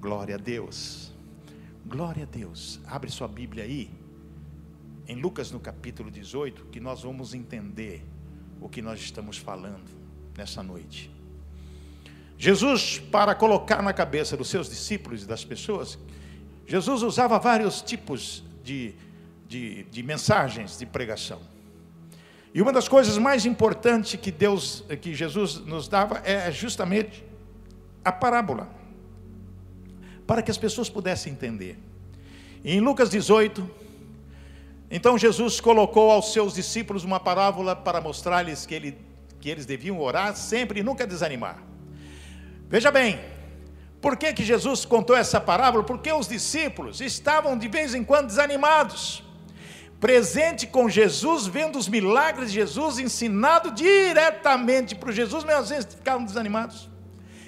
Glória 0.00 0.34
a 0.34 0.38
Deus. 0.38 1.12
Glória 1.86 2.24
a 2.24 2.26
Deus. 2.26 2.80
Abre 2.84 3.12
sua 3.12 3.28
Bíblia 3.28 3.62
aí. 3.62 3.92
Em 5.06 5.14
Lucas 5.14 5.52
no 5.52 5.60
capítulo 5.60 6.10
18, 6.10 6.64
que 6.64 6.80
nós 6.80 7.04
vamos 7.04 7.32
entender 7.32 8.04
o 8.60 8.68
que 8.68 8.82
nós 8.82 8.98
estamos 8.98 9.38
falando 9.38 9.88
nessa 10.36 10.64
noite. 10.64 11.10
Jesus, 12.36 12.98
para 12.98 13.36
colocar 13.36 13.82
na 13.82 13.92
cabeça 13.92 14.36
dos 14.36 14.48
seus 14.48 14.68
discípulos 14.68 15.22
e 15.22 15.26
das 15.26 15.44
pessoas, 15.44 15.96
Jesus 16.68 17.02
usava 17.02 17.38
vários 17.38 17.80
tipos 17.80 18.44
de, 18.62 18.94
de, 19.48 19.84
de 19.84 20.02
mensagens 20.02 20.78
de 20.78 20.84
pregação. 20.84 21.40
E 22.54 22.60
uma 22.60 22.72
das 22.72 22.86
coisas 22.86 23.16
mais 23.16 23.46
importantes 23.46 24.20
que 24.20 24.30
Deus, 24.30 24.84
que 25.00 25.14
Jesus 25.14 25.64
nos 25.64 25.88
dava 25.88 26.20
é 26.24 26.52
justamente 26.52 27.24
a 28.04 28.12
parábola, 28.12 28.68
para 30.26 30.42
que 30.42 30.50
as 30.50 30.58
pessoas 30.58 30.90
pudessem 30.90 31.32
entender. 31.32 31.78
E 32.62 32.74
em 32.74 32.80
Lucas 32.80 33.08
18, 33.08 33.68
então 34.90 35.16
Jesus 35.16 35.60
colocou 35.60 36.10
aos 36.10 36.34
seus 36.34 36.52
discípulos 36.52 37.02
uma 37.02 37.18
parábola 37.18 37.74
para 37.74 37.98
mostrar-lhes 37.98 38.66
que, 38.66 38.74
ele, 38.74 38.98
que 39.40 39.48
eles 39.48 39.64
deviam 39.64 39.98
orar 39.98 40.36
sempre 40.36 40.80
e 40.80 40.82
nunca 40.82 41.06
desanimar. 41.06 41.62
Veja 42.68 42.90
bem, 42.90 43.18
por 44.00 44.16
que, 44.16 44.32
que 44.32 44.44
Jesus 44.44 44.84
contou 44.84 45.16
essa 45.16 45.40
parábola? 45.40 45.82
Porque 45.82 46.12
os 46.12 46.28
discípulos 46.28 47.00
estavam 47.00 47.58
de 47.58 47.68
vez 47.68 47.94
em 47.94 48.04
quando 48.04 48.28
desanimados. 48.28 49.24
Presente 50.00 50.66
com 50.66 50.88
Jesus, 50.88 51.48
vendo 51.48 51.76
os 51.76 51.88
milagres 51.88 52.52
de 52.52 52.54
Jesus, 52.54 53.00
ensinado 53.00 53.72
diretamente 53.72 54.94
para 54.94 55.10
Jesus, 55.10 55.42
mas 55.42 55.56
às 55.56 55.68
vezes 55.70 55.94
ficavam 55.94 56.24
desanimados. 56.24 56.88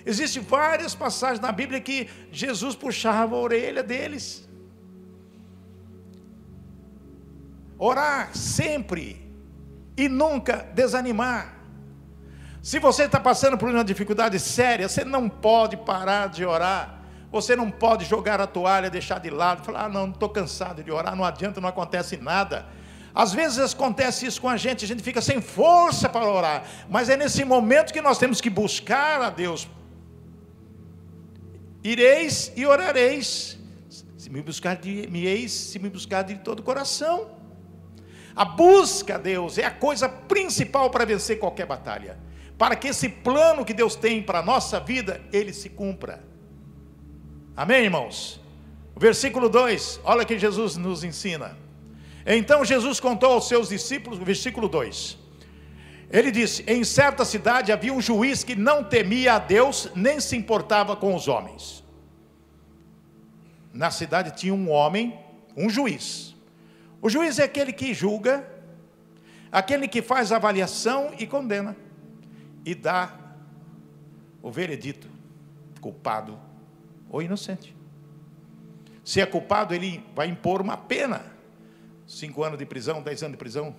Existem 0.05 0.43
várias 0.43 0.93
passagens 0.93 1.39
na 1.39 1.53
Bíblia 1.53 1.81
que 1.81 2.09
Jesus 2.33 2.75
puxava 2.75 3.37
a 3.37 3.39
orelha 3.39 3.83
deles. 3.83 4.49
Orar 7.79 8.37
sempre 8.37 9.25
e 9.97 10.09
nunca 10.09 10.69
desanimar. 10.75 11.60
Se 12.63 12.79
você 12.79 13.05
está 13.05 13.19
passando 13.19 13.57
por 13.57 13.69
uma 13.71 13.83
dificuldade 13.83 14.39
séria, 14.39 14.89
você 14.89 15.05
não 15.05 15.29
pode 15.29 15.79
parar 15.79 16.29
de 16.29 16.45
orar. 16.45 17.01
Você 17.33 17.55
não 17.57 17.71
pode 17.71 18.05
jogar 18.05 18.41
a 18.41 18.47
toalha, 18.47 18.91
deixar 18.91 19.19
de 19.19 19.31
lado, 19.31 19.65
falar: 19.65 19.85
ah, 19.85 19.89
não, 19.89 20.11
estou 20.11 20.29
cansado 20.29 20.83
de 20.83 20.91
orar, 20.91 21.17
não 21.17 21.25
adianta, 21.25 21.61
não 21.61 21.69
acontece 21.69 22.17
nada. 22.17 22.67
Às 23.15 23.33
vezes 23.33 23.73
acontece 23.73 24.27
isso 24.27 24.41
com 24.41 24.49
a 24.49 24.57
gente, 24.57 24.85
a 24.85 24.89
gente 24.89 25.03
fica 25.03 25.21
sem 25.21 25.41
força 25.41 26.09
para 26.09 26.29
orar, 26.29 26.65
mas 26.89 27.09
é 27.09 27.17
nesse 27.17 27.45
momento 27.45 27.93
que 27.93 28.01
nós 28.01 28.19
temos 28.19 28.41
que 28.41 28.51
buscar 28.51 29.21
a 29.21 29.31
Deus. 29.31 29.69
Ireis 31.83 32.53
e 32.55 32.67
orareis, 32.67 33.59
se 34.19 34.31
me 34.31 34.43
buscar 34.43 34.77
de 34.77 35.09
me 35.09 35.25
eis, 35.25 35.51
se 35.51 35.79
me 35.79 35.89
buscar 35.89 36.23
de 36.23 36.37
todo 36.37 36.61
o 36.61 36.63
coração. 36.63 37.31
A 38.37 38.45
busca 38.45 39.17
a 39.17 39.19
Deus 39.19 39.59
é 39.59 39.65
a 39.65 39.71
coisa 39.71 40.09
principal 40.09 40.91
para 40.91 41.05
vencer 41.05 41.39
qualquer 41.39 41.67
batalha 41.67 42.30
para 42.61 42.77
que 42.77 42.89
esse 42.89 43.09
plano 43.09 43.65
que 43.65 43.73
Deus 43.73 43.97
tem 43.97 44.23
para 44.23 44.41
a 44.41 44.43
nossa 44.43 44.79
vida, 44.79 45.19
ele 45.33 45.51
se 45.51 45.71
cumpra. 45.71 46.23
Amém, 47.57 47.85
irmãos? 47.85 48.39
Versículo 48.95 49.49
2, 49.49 50.01
olha 50.05 50.27
que 50.27 50.39
Jesus 50.39 50.77
nos 50.77 51.03
ensina. 51.03 51.57
Então 52.27 52.63
Jesus 52.63 53.01
contou 53.01 53.33
aos 53.33 53.49
seus 53.49 53.71
discípulos, 53.71 54.19
versículo 54.19 54.69
2. 54.69 55.17
Ele 56.11 56.31
disse: 56.31 56.63
Em 56.67 56.85
certa 56.85 57.25
cidade 57.25 57.73
havia 57.73 57.95
um 57.95 58.01
juiz 58.03 58.45
que 58.45 58.55
não 58.55 58.85
temia 58.85 59.37
a 59.37 59.39
Deus, 59.39 59.91
nem 59.95 60.21
se 60.21 60.37
importava 60.37 60.95
com 60.95 61.15
os 61.15 61.29
homens. 61.29 61.83
Na 63.73 63.91
cidade 63.91 64.37
tinha 64.37 64.53
um 64.53 64.71
homem, 64.71 65.19
um 65.57 65.71
juiz. 65.71 66.37
O 67.01 67.09
juiz 67.09 67.39
é 67.39 67.45
aquele 67.45 67.73
que 67.73 67.95
julga, 67.95 68.47
aquele 69.51 69.89
que 69.89 70.03
faz 70.03 70.31
avaliação 70.31 71.11
e 71.19 71.27
condena 71.27 71.75
e 72.71 72.75
dá 72.75 73.13
o 74.41 74.51
veredito, 74.51 75.09
culpado 75.81 76.39
ou 77.11 77.21
inocente. 77.21 77.75
Se 79.05 79.21
é 79.21 79.27
culpado, 79.27 79.75
ele 79.75 80.05
vai 80.15 80.29
impor 80.29 80.61
uma 80.61 80.77
pena, 80.77 81.25
cinco 82.07 82.45
anos 82.45 82.59
de 82.59 82.65
prisão, 82.65 83.03
dez 83.03 83.23
anos 83.23 83.33
de 83.33 83.39
prisão. 83.39 83.75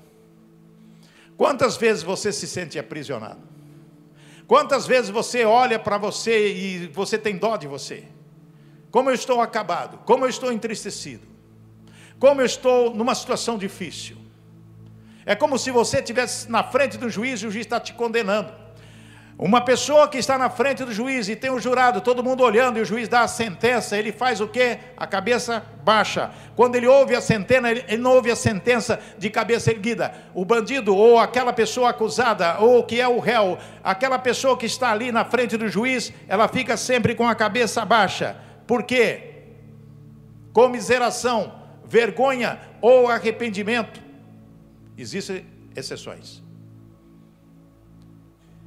Quantas 1.38 1.78
vezes 1.78 2.04
você 2.04 2.34
se 2.34 2.46
sente 2.46 2.78
aprisionado? 2.78 3.40
Quantas 4.46 4.86
vezes 4.86 5.10
você 5.10 5.46
olha 5.46 5.80
para 5.80 5.98
você 5.98 6.54
e 6.54 6.88
você 6.88 7.18
tem 7.18 7.38
dó 7.38 7.56
de 7.56 7.68
você? 7.68 8.04
Como 8.92 9.10
eu 9.10 9.14
estou 9.14 9.40
acabado, 9.40 10.00
como 10.00 10.26
eu 10.26 10.30
estou 10.30 10.52
entristecido, 10.52 11.26
como 12.20 12.42
eu 12.42 12.46
estou 12.46 12.94
numa 12.94 13.16
situação 13.16 13.58
difícil. 13.58 14.18
É 15.26 15.34
como 15.34 15.58
se 15.58 15.72
você 15.72 16.00
estivesse 16.00 16.52
na 16.52 16.62
frente 16.62 16.98
do 16.98 17.10
juiz 17.10 17.42
e 17.42 17.48
o 17.48 17.52
juiz 17.52 17.66
está 17.66 17.80
te 17.80 17.94
condenando. 17.94 18.61
Uma 19.38 19.62
pessoa 19.62 20.08
que 20.08 20.18
está 20.20 20.38
na 20.38 20.50
frente 20.50 20.86
do 20.86 20.94
juiz 20.94 21.28
e 21.28 21.36
tem 21.36 21.50
o 21.50 21.60
jurado, 21.60 22.00
todo 22.00 22.24
mundo 22.24 22.44
olhando, 22.44 22.78
e 22.78 22.82
o 22.82 22.86
juiz 22.86 23.08
dá 23.08 23.22
a 23.22 23.28
sentença, 23.28 23.98
ele 23.98 24.12
faz 24.12 24.40
o 24.40 24.48
quê? 24.48 24.78
A 24.96 25.08
cabeça 25.08 25.64
baixa. 25.84 26.30
Quando 26.56 26.76
ele 26.76 26.86
ouve 26.86 27.16
a 27.16 27.22
sentença, 27.22 27.72
ele 27.72 27.98
não 27.98 28.14
ouve 28.14 28.30
a 28.30 28.36
sentença 28.36 29.00
de 29.18 29.30
cabeça 29.32 29.72
erguida. 29.72 30.14
O 30.36 30.46
bandido, 30.46 30.96
ou 30.96 31.18
aquela 31.18 31.52
pessoa 31.52 31.90
acusada, 31.90 32.60
ou 32.60 32.84
que 32.84 33.02
é 33.02 33.08
o 33.08 33.20
réu, 33.20 33.58
aquela 33.84 34.20
pessoa 34.20 34.56
que 34.56 34.68
está 34.68 34.92
ali 34.92 35.12
na 35.12 35.26
frente 35.26 35.58
do 35.58 35.68
juiz, 35.68 36.14
ela 36.28 36.48
fica 36.48 36.78
sempre 36.78 37.16
com 37.16 37.28
a 37.28 37.34
cabeça 37.34 37.84
baixa. 37.84 38.38
Por 38.68 38.84
quê? 38.84 39.32
Comiseração, 40.54 41.52
vergonha 41.84 42.60
ou 42.80 43.08
arrependimento. 43.08 44.02
Existem 44.98 45.46
exceções. 45.76 46.41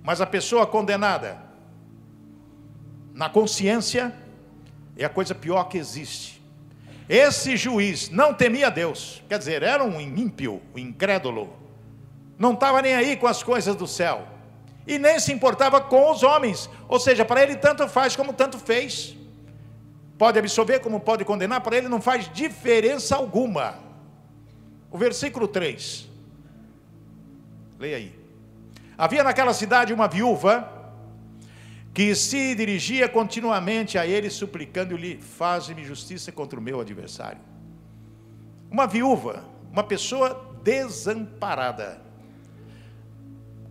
Mas 0.04 0.20
a 0.20 0.26
pessoa 0.26 0.66
condenada, 0.66 1.38
na 3.14 3.30
consciência, 3.30 4.14
é 4.98 5.04
a 5.06 5.08
coisa 5.08 5.34
pior 5.34 5.64
que 5.64 5.78
existe. 5.78 6.42
Esse 7.08 7.56
juiz 7.56 8.10
não 8.10 8.34
temia 8.34 8.70
Deus, 8.70 9.22
quer 9.26 9.38
dizer, 9.38 9.62
era 9.62 9.82
um 9.82 9.98
ímpio, 9.98 10.60
um 10.74 10.78
incrédulo, 10.78 11.54
não 12.38 12.52
estava 12.52 12.82
nem 12.82 12.94
aí 12.94 13.16
com 13.16 13.26
as 13.26 13.42
coisas 13.42 13.74
do 13.74 13.86
céu, 13.86 14.28
e 14.86 14.98
nem 14.98 15.18
se 15.18 15.32
importava 15.32 15.80
com 15.80 16.10
os 16.10 16.22
homens, 16.22 16.68
ou 16.86 17.00
seja, 17.00 17.24
para 17.24 17.42
ele 17.42 17.56
tanto 17.56 17.88
faz 17.88 18.14
como 18.14 18.34
tanto 18.34 18.58
fez, 18.58 19.16
pode 20.18 20.38
absolver 20.38 20.80
como 20.80 21.00
pode 21.00 21.24
condenar, 21.24 21.62
para 21.62 21.78
ele 21.78 21.88
não 21.88 22.00
faz 22.00 22.30
diferença 22.30 23.16
alguma. 23.16 23.78
O 24.90 24.98
versículo 24.98 25.48
3: 25.48 26.08
Leia 27.78 27.96
aí. 27.96 28.23
Havia 28.96 29.24
naquela 29.24 29.52
cidade 29.52 29.92
uma 29.92 30.06
viúva 30.06 30.70
que 31.92 32.14
se 32.14 32.54
dirigia 32.54 33.08
continuamente 33.08 33.96
a 33.98 34.06
ele, 34.06 34.30
suplicando-lhe: 34.30 35.16
Faze-me 35.18 35.84
justiça 35.84 36.32
contra 36.32 36.58
o 36.58 36.62
meu 36.62 36.80
adversário. 36.80 37.40
Uma 38.70 38.86
viúva, 38.86 39.44
uma 39.70 39.84
pessoa 39.84 40.58
desamparada. 40.62 42.02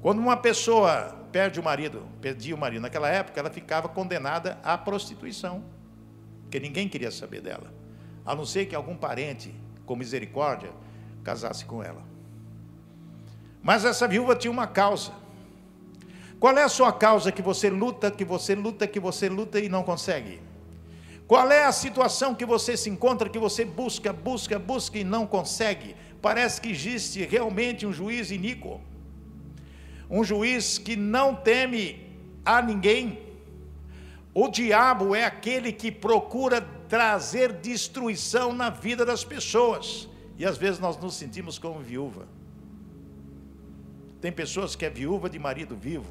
Quando 0.01 0.19
uma 0.19 0.37
pessoa 0.37 1.17
perde 1.31 1.59
o 1.59 1.63
marido, 1.63 2.07
perdia 2.21 2.53
o 2.53 2.57
marido, 2.57 2.81
naquela 2.81 3.09
época 3.09 3.39
ela 3.39 3.49
ficava 3.49 3.89
condenada 3.89 4.59
à 4.63 4.77
prostituição, 4.77 5.63
porque 6.43 6.59
ninguém 6.59 6.87
queria 6.87 7.09
saber 7.09 7.41
dela, 7.41 7.73
a 8.25 8.35
não 8.35 8.45
ser 8.45 8.65
que 8.67 8.75
algum 8.75 8.95
parente, 8.95 9.53
com 9.85 9.95
misericórdia, 9.95 10.71
casasse 11.23 11.65
com 11.65 11.81
ela. 11.81 12.12
Mas 13.63 13.85
essa 13.85 14.07
viúva 14.07 14.35
tinha 14.35 14.51
uma 14.51 14.67
causa. 14.67 15.13
Qual 16.37 16.57
é 16.57 16.63
a 16.63 16.69
sua 16.69 16.91
causa 16.91 17.31
que 17.31 17.41
você 17.41 17.69
luta, 17.69 18.11
que 18.11 18.25
você 18.25 18.53
luta, 18.53 18.85
que 18.85 18.99
você 18.99 19.29
luta 19.29 19.57
e 19.57 19.69
não 19.69 19.81
consegue? 19.81 20.41
Qual 21.25 21.49
é 21.49 21.63
a 21.63 21.71
situação 21.71 22.35
que 22.35 22.45
você 22.45 22.75
se 22.75 22.89
encontra, 22.89 23.29
que 23.29 23.39
você 23.39 23.63
busca, 23.63 24.11
busca, 24.11 24.59
busca 24.59 24.97
e 24.99 25.05
não 25.05 25.25
consegue? 25.25 25.95
Parece 26.21 26.59
que 26.59 26.69
existe 26.69 27.23
realmente 27.23 27.85
um 27.85 27.93
juiz 27.93 28.29
iníquo, 28.29 28.81
um 30.09 30.21
juiz 30.21 30.77
que 30.77 30.97
não 30.97 31.33
teme 31.33 32.13
a 32.45 32.61
ninguém. 32.61 33.19
O 34.33 34.49
diabo 34.49 35.15
é 35.15 35.23
aquele 35.23 35.71
que 35.71 35.89
procura 35.89 36.59
trazer 36.89 37.53
destruição 37.53 38.53
na 38.53 38.69
vida 38.69 39.05
das 39.05 39.23
pessoas, 39.23 40.09
e 40.37 40.45
às 40.45 40.57
vezes 40.57 40.79
nós 40.79 40.97
nos 40.97 41.15
sentimos 41.15 41.57
como 41.57 41.79
viúva. 41.79 42.27
Tem 44.23 44.31
pessoas 44.31 44.73
que 44.73 44.85
é 44.85 44.89
viúva 44.89 45.29
de 45.29 45.37
marido 45.37 45.75
vivo. 45.75 46.09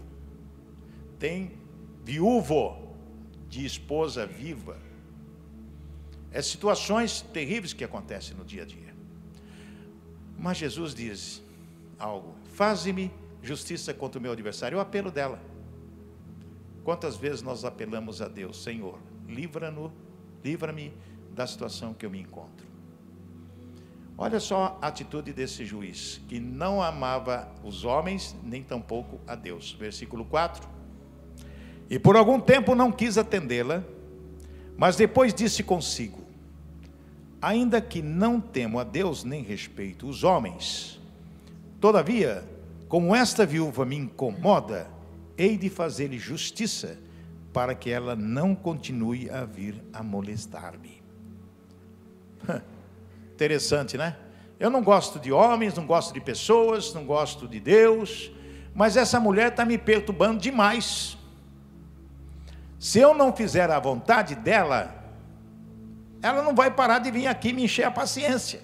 Tem 1.19 1.53
viúvo 2.05 2.95
de 3.49 3.65
esposa 3.65 4.27
viva. 4.27 4.77
É 6.31 6.43
situações 6.43 7.23
terríveis 7.23 7.73
que 7.73 7.83
acontecem 7.83 8.37
no 8.37 8.45
dia 8.45 8.65
a 8.65 8.67
dia. 8.67 8.95
Mas 10.39 10.59
Jesus 10.59 10.95
diz 10.95 11.43
algo: 11.99 12.35
Faze-me 12.53 13.11
justiça 13.43 13.95
contra 13.95 14.19
o 14.19 14.23
meu 14.23 14.33
adversário. 14.33 14.77
O 14.77 14.81
apelo 14.83 15.11
dela. 15.11 15.41
Quantas 16.85 17.17
vezes 17.17 17.41
nós 17.41 17.65
apelamos 17.65 18.21
a 18.21 18.29
Deus, 18.29 18.63
Senhor, 18.63 18.99
livra-no, 19.27 19.91
livra-me 20.45 20.93
da 21.35 21.47
situação 21.47 21.95
que 21.95 22.05
eu 22.05 22.11
me 22.11 22.21
encontro. 22.21 22.72
Olha 24.17 24.39
só 24.39 24.79
a 24.81 24.89
atitude 24.89 25.33
desse 25.33 25.65
juiz, 25.65 26.21
que 26.29 26.39
não 26.39 26.83
amava 26.83 27.49
os 27.65 27.85
homens, 27.85 28.37
nem 28.43 28.63
tampouco 28.63 29.21
a 29.27 29.35
Deus. 29.35 29.73
Versículo 29.73 30.25
4. 30.25 30.69
E 31.89 31.99
por 31.99 32.17
algum 32.17 32.39
tempo 32.39 32.75
não 32.75 32.93
quis 32.93 33.19
atendê-la, 33.19 33.83
mas 34.77 34.97
depois 34.97 35.35
disse 35.35 35.63
consigo: 35.63 36.23
Ainda 37.41 37.81
que 37.81 38.01
não 38.01 38.41
temo 38.41 38.79
a 38.79 38.85
Deus 38.85 39.25
nem 39.25 39.43
respeito 39.43 40.07
os 40.07 40.25
homens, 40.25 41.01
todavia, 41.81 42.45
como 42.89 43.15
esta 43.15 43.45
viúva 43.45 43.85
me 43.85 43.97
incomoda, 43.97 44.89
hei 45.37 45.57
de 45.57 45.69
fazer-lhe 45.69 46.19
justiça, 46.19 46.99
para 47.53 47.75
que 47.75 47.91
ela 47.91 48.15
não 48.15 48.55
continue 48.55 49.29
a 49.29 49.45
vir 49.45 49.83
a 49.93 50.03
molestar-me. 50.03 51.03
Interessante, 53.43 53.99
né? 53.99 54.15
Eu 54.61 54.71
não 54.71 54.85
gosto 54.85 55.19
de 55.19 55.33
homens, 55.33 55.75
não 55.75 55.85
gosto 55.85 56.15
de 56.15 56.21
pessoas, 56.21 56.95
não 56.95 57.05
gosto 57.05 57.49
de 57.49 57.59
Deus, 57.59 58.31
mas 58.73 58.97
essa 58.97 59.19
mulher 59.19 59.49
está 59.49 59.65
me 59.65 59.77
perturbando 59.77 60.39
demais. 60.39 61.19
Se 62.79 63.01
eu 63.01 63.13
não 63.15 63.35
fizer 63.35 63.69
a 63.69 63.81
vontade 63.81 64.37
dela, 64.37 64.95
ela 66.23 66.41
não 66.41 66.55
vai 66.55 66.71
parar 66.71 67.01
de 67.01 67.11
vir 67.11 67.27
aqui 67.27 67.53
me 67.53 67.65
encher 67.65 67.85
a 67.85 67.91
paciência. 67.91 68.61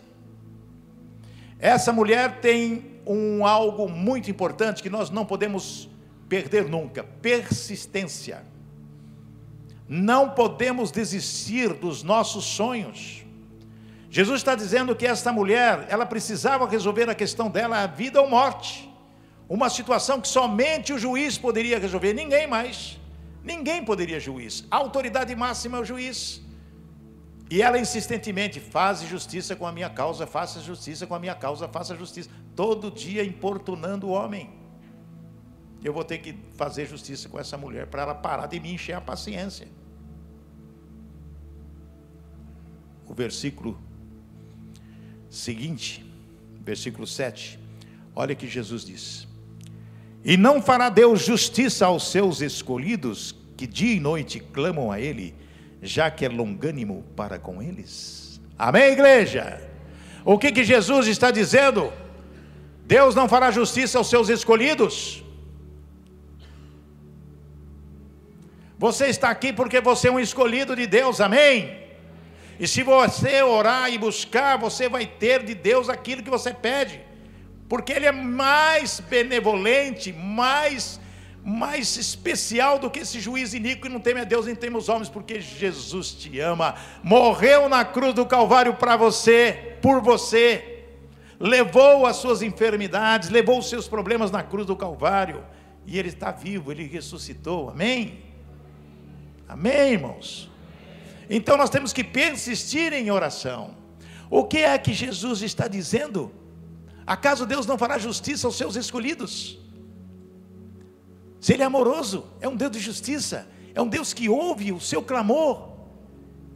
Essa 1.59 1.93
mulher 1.93 2.41
tem 2.41 3.01
um 3.05 3.45
algo 3.45 3.89
muito 3.89 4.31
importante 4.31 4.81
que 4.81 4.89
nós 4.89 5.11
não 5.11 5.27
podemos 5.27 5.91
perder 6.29 6.69
nunca: 6.69 7.03
persistência. 7.03 8.47
Não 9.89 10.31
podemos 10.31 10.93
desistir 10.93 11.73
dos 11.73 12.05
nossos 12.05 12.45
sonhos. 12.45 13.27
Jesus 14.11 14.41
está 14.41 14.55
dizendo 14.55 14.97
que 14.97 15.07
esta 15.07 15.33
mulher, 15.33 15.87
ela 15.89 16.07
precisava 16.07 16.67
resolver 16.67 17.09
a 17.11 17.15
questão 17.15 17.51
dela, 17.51 17.83
a 17.83 17.87
vida 17.87 18.21
ou 18.21 18.29
morte. 18.29 18.89
Uma 19.49 19.69
situação 19.69 20.21
que 20.21 20.29
somente 20.29 20.93
o 20.93 20.99
juiz 20.99 21.37
poderia 21.37 21.79
resolver, 21.79 22.13
ninguém 22.15 22.47
mais. 22.47 22.99
Ninguém 23.45 23.85
poderia 23.85 24.19
juiz. 24.19 24.65
A 24.71 24.77
autoridade 24.77 25.35
máxima 25.35 25.79
é 25.79 25.81
o 25.81 25.85
juiz. 25.85 26.43
E 27.51 27.63
ela 27.63 27.79
insistentemente, 27.79 28.61
faz 28.61 29.01
justiça 29.03 29.57
com 29.57 29.67
a 29.67 29.73
minha 29.73 29.89
causa, 29.89 30.27
faça 30.27 30.61
justiça 30.61 31.07
com 31.07 31.15
a 31.15 31.19
minha 31.19 31.35
causa, 31.35 31.67
faça 31.69 31.97
justiça. 31.97 32.29
Todo 32.55 32.91
dia 32.91 33.25
importunando 33.25 34.09
o 34.09 34.11
homem. 34.11 34.51
Eu 35.83 35.93
vou 35.93 36.05
ter 36.05 36.19
que 36.19 36.37
fazer 36.57 36.87
justiça 36.87 37.29
com 37.29 37.39
essa 37.39 37.57
mulher 37.57 37.87
para 37.87 38.03
ela 38.03 38.15
parar 38.15 38.47
de 38.47 38.59
me 38.59 38.73
encher 38.73 38.95
a 38.95 39.01
paciência. 39.01 39.69
O 43.07 43.15
versículo 43.15 43.79
seguinte, 45.31 46.05
versículo 46.61 47.07
7, 47.07 47.59
olha 48.15 48.35
que 48.35 48.47
Jesus 48.47 48.85
diz: 48.85 49.29
E 50.25 50.37
não 50.37 50.61
fará 50.61 50.89
Deus 50.89 51.25
justiça 51.25 51.87
aos 51.87 52.11
seus 52.11 52.41
escolhidos, 52.41 53.35
que 53.57 53.67
dia 53.67 53.95
e 53.95 54.01
noite 54.01 54.41
clamam 54.41 54.91
a 54.91 55.01
Ele, 55.01 55.35
já 55.83 56.11
que 56.11 56.25
é 56.25 56.29
longânimo 56.29 57.05
para 57.15 57.39
com 57.39 57.63
eles? 57.63 58.41
Amém, 58.59 58.93
igreja? 58.93 59.63
O 60.25 60.39
que, 60.39 60.51
que 60.51 60.65
Jesus 60.65 61.07
está 61.07 61.31
dizendo? 61.31 61.93
Deus 62.85 63.15
não 63.15 63.29
fará 63.29 63.51
justiça 63.51 63.99
aos 63.99 64.11
seus 64.11 64.29
escolhidos? 64.29 65.23
Você 68.79 69.07
está 69.07 69.31
aqui 69.31 69.53
porque 69.53 69.81
você 69.81 70.09
é 70.09 70.13
um 70.13 70.21
escolhido 70.21 70.75
de 70.77 70.87
Deus, 70.87 71.21
amém? 71.21 71.88
E 72.59 72.67
se 72.67 72.83
você 72.83 73.43
orar 73.43 73.93
e 73.93 73.99
buscar, 73.99 74.59
você 74.59 74.89
vai 74.89 75.07
ter 75.07 75.45
de 75.45 75.55
Deus 75.55 75.89
aquilo 75.89 76.23
que 76.23 76.31
você 76.31 76.53
pede, 76.53 77.01
porque 77.69 77.93
Ele 77.93 78.07
é 78.07 78.13
mais 78.13 78.99
benevolente, 78.99 80.13
mais, 80.13 81.01
mais 81.45 81.97
especial 81.97 82.81
do 82.81 82.91
que 82.91 83.01
esse 83.01 83.21
juiz 83.21 83.55
iníquo 83.55 83.83
que 83.83 83.89
não 83.89 84.01
teme 84.01 84.21
a 84.21 84.25
Deus 84.25 84.47
nem 84.47 84.57
teme 84.57 84.77
os 84.77 84.89
homens, 84.89 85.09
porque 85.09 85.41
Jesus 85.41 86.11
te 86.13 86.41
ama, 86.41 86.75
morreu 87.03 87.69
na 87.69 87.85
cruz 87.85 88.13
do 88.13 88.27
Calvário 88.27 88.75
para 88.75 88.97
você, 88.97 89.77
por 89.81 90.01
você, 90.01 90.85
levou 91.39 92.07
as 92.07 92.17
suas 92.17 92.43
enfermidades, 92.43 93.29
levou 93.29 93.61
os 93.61 93.69
seus 93.69 93.87
problemas 93.87 94.33
na 94.33 94.43
cruz 94.43 94.67
do 94.67 94.75
Calvário, 94.75 95.45
e 95.87 95.97
Ele 95.97 96.09
está 96.09 96.33
vivo, 96.33 96.73
Ele 96.73 96.89
ressuscitou, 96.89 97.71
amém? 97.71 98.25
Amém, 99.49 99.93
irmãos? 99.93 100.51
Então 101.29 101.57
nós 101.57 101.71
temos 101.71 101.93
que 101.93 102.03
persistir 102.03 102.93
em 102.93 103.11
oração. 103.11 103.77
O 104.31 104.45
que 104.45 104.59
é 104.59 104.77
que 104.79 104.93
Jesus 104.93 105.43
está 105.43 105.69
dizendo? 105.69 106.33
Acaso 107.07 107.47
Deus 107.47 107.67
não 107.67 107.79
fará 107.79 107.99
justiça 107.99 108.47
aos 108.47 108.57
seus 108.57 108.77
escolhidos? 108.77 109.59
Se 111.41 111.53
Ele 111.53 111.63
é 111.63 111.67
amoroso, 111.67 112.27
é 112.41 112.49
um 112.49 112.57
Deus 112.57 112.73
de 112.73 112.81
justiça, 112.81 113.49
é 113.75 113.81
um 113.81 113.89
Deus 113.89 114.13
que 114.13 114.29
ouve 114.29 114.73
o 114.73 114.81
seu 114.81 115.03
clamor. 115.03 115.69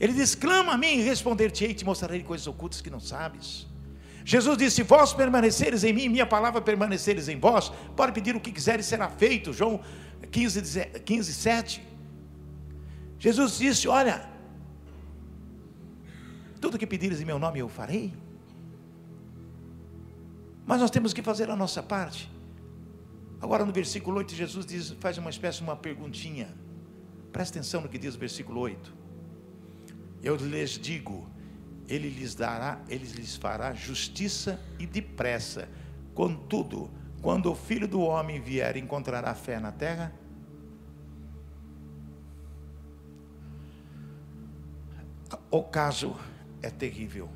Ele 0.00 0.12
diz: 0.12 0.34
clama 0.34 0.72
a 0.72 0.78
mim 0.78 0.98
e 0.98 1.02
responder-te-ei, 1.02 1.72
te 1.74 1.84
mostrarei 1.84 2.22
coisas 2.22 2.46
ocultas 2.46 2.80
que 2.80 2.90
não 2.90 3.00
sabes. 3.00 3.66
Jesus 4.24 4.58
disse: 4.58 4.82
Vós 4.82 5.12
permaneceres 5.12 5.84
em 5.84 5.92
mim, 5.92 6.08
minha 6.08 6.26
palavra 6.26 6.60
permaneceres 6.60 7.28
em 7.28 7.38
vós, 7.38 7.72
pode 7.96 8.12
pedir 8.12 8.34
o 8.34 8.40
que 8.40 8.52
quiseres, 8.52 8.86
será 8.86 9.08
feito. 9.08 9.52
João 9.52 9.80
15, 10.30 11.00
15 11.04 11.32
7. 11.32 11.82
Jesus 13.18 13.58
disse: 13.58 13.88
Olha, 13.88 14.28
tudo 16.62 16.78
que 16.78 16.86
pedires 16.86 17.20
em 17.20 17.24
meu 17.24 17.40
nome 17.40 17.58
eu 17.58 17.68
farei. 17.68 18.14
Mas 20.64 20.80
nós 20.80 20.92
temos 20.92 21.12
que 21.12 21.20
fazer 21.20 21.50
a 21.50 21.56
nossa 21.56 21.82
parte. 21.82 22.30
Agora 23.40 23.66
no 23.66 23.72
versículo 23.72 24.18
8, 24.18 24.32
Jesus 24.32 24.64
diz, 24.64 24.90
faz 25.00 25.18
uma 25.18 25.28
espécie 25.28 25.58
de 25.58 25.64
uma 25.64 25.74
perguntinha. 25.74 26.48
Presta 27.32 27.58
atenção 27.58 27.80
no 27.80 27.88
que 27.88 27.98
diz 27.98 28.14
o 28.14 28.18
versículo 28.18 28.60
8. 28.60 28.94
Eu 30.22 30.36
lhes 30.36 30.78
digo, 30.78 31.28
ele 31.88 32.08
lhes 32.08 32.36
dará, 32.36 32.80
ele 32.88 33.06
lhes 33.06 33.34
fará 33.34 33.74
justiça 33.74 34.60
e 34.78 34.86
depressa. 34.86 35.68
Contudo, 36.14 36.88
quando 37.20 37.50
o 37.50 37.56
filho 37.56 37.88
do 37.88 38.00
homem 38.02 38.40
vier, 38.40 38.76
encontrará 38.76 39.34
fé 39.34 39.58
na 39.58 39.72
terra? 39.72 40.12
O 45.50 45.64
caso 45.64 46.14
é 46.62 46.70
terrível. 46.70 47.28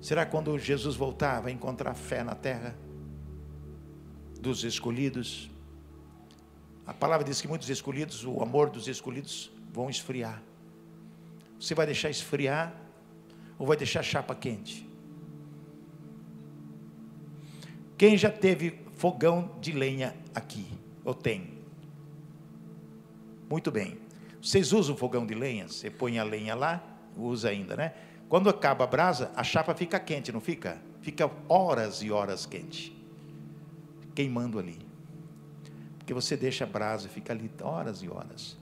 Será 0.00 0.26
quando 0.26 0.58
Jesus 0.58 0.96
voltar, 0.96 1.40
vai 1.40 1.52
encontrar 1.52 1.94
fé 1.94 2.22
na 2.22 2.34
terra? 2.34 2.74
dos 4.42 4.64
escolhidos. 4.64 5.48
A 6.84 6.92
palavra 6.92 7.24
diz 7.24 7.40
que 7.40 7.46
muitos 7.46 7.70
escolhidos, 7.70 8.24
o 8.24 8.42
amor 8.42 8.68
dos 8.68 8.88
escolhidos 8.88 9.52
vão 9.72 9.88
esfriar. 9.88 10.42
Você 11.58 11.76
vai 11.76 11.86
deixar 11.86 12.10
esfriar 12.10 12.74
ou 13.56 13.64
vai 13.64 13.76
deixar 13.76 14.02
chapa 14.02 14.34
quente? 14.34 14.86
Quem 17.96 18.18
já 18.18 18.30
teve 18.30 18.80
fogão 18.96 19.56
de 19.60 19.70
lenha 19.70 20.16
aqui? 20.34 20.66
Ou 21.04 21.14
tem? 21.14 21.62
Muito 23.48 23.70
bem. 23.70 23.96
Vocês 24.42 24.72
usam 24.72 24.96
fogão 24.96 25.24
de 25.24 25.34
lenha? 25.34 25.68
Você 25.68 25.88
põe 25.88 26.18
a 26.18 26.24
lenha 26.24 26.56
lá, 26.56 26.82
usa 27.16 27.48
ainda, 27.48 27.76
né? 27.76 27.92
Quando 28.28 28.48
acaba 28.48 28.84
a 28.84 28.86
brasa, 28.86 29.30
a 29.36 29.44
chapa 29.44 29.74
fica 29.74 30.00
quente, 30.00 30.32
não 30.32 30.40
fica? 30.40 30.78
Fica 31.00 31.30
horas 31.48 32.02
e 32.02 32.10
horas 32.10 32.46
quente, 32.46 32.96
queimando 34.14 34.58
ali. 34.58 34.78
Porque 35.98 36.14
você 36.14 36.36
deixa 36.36 36.64
a 36.64 36.66
brasa, 36.66 37.08
fica 37.08 37.32
ali 37.32 37.50
horas 37.62 38.02
e 38.02 38.08
horas. 38.08 38.56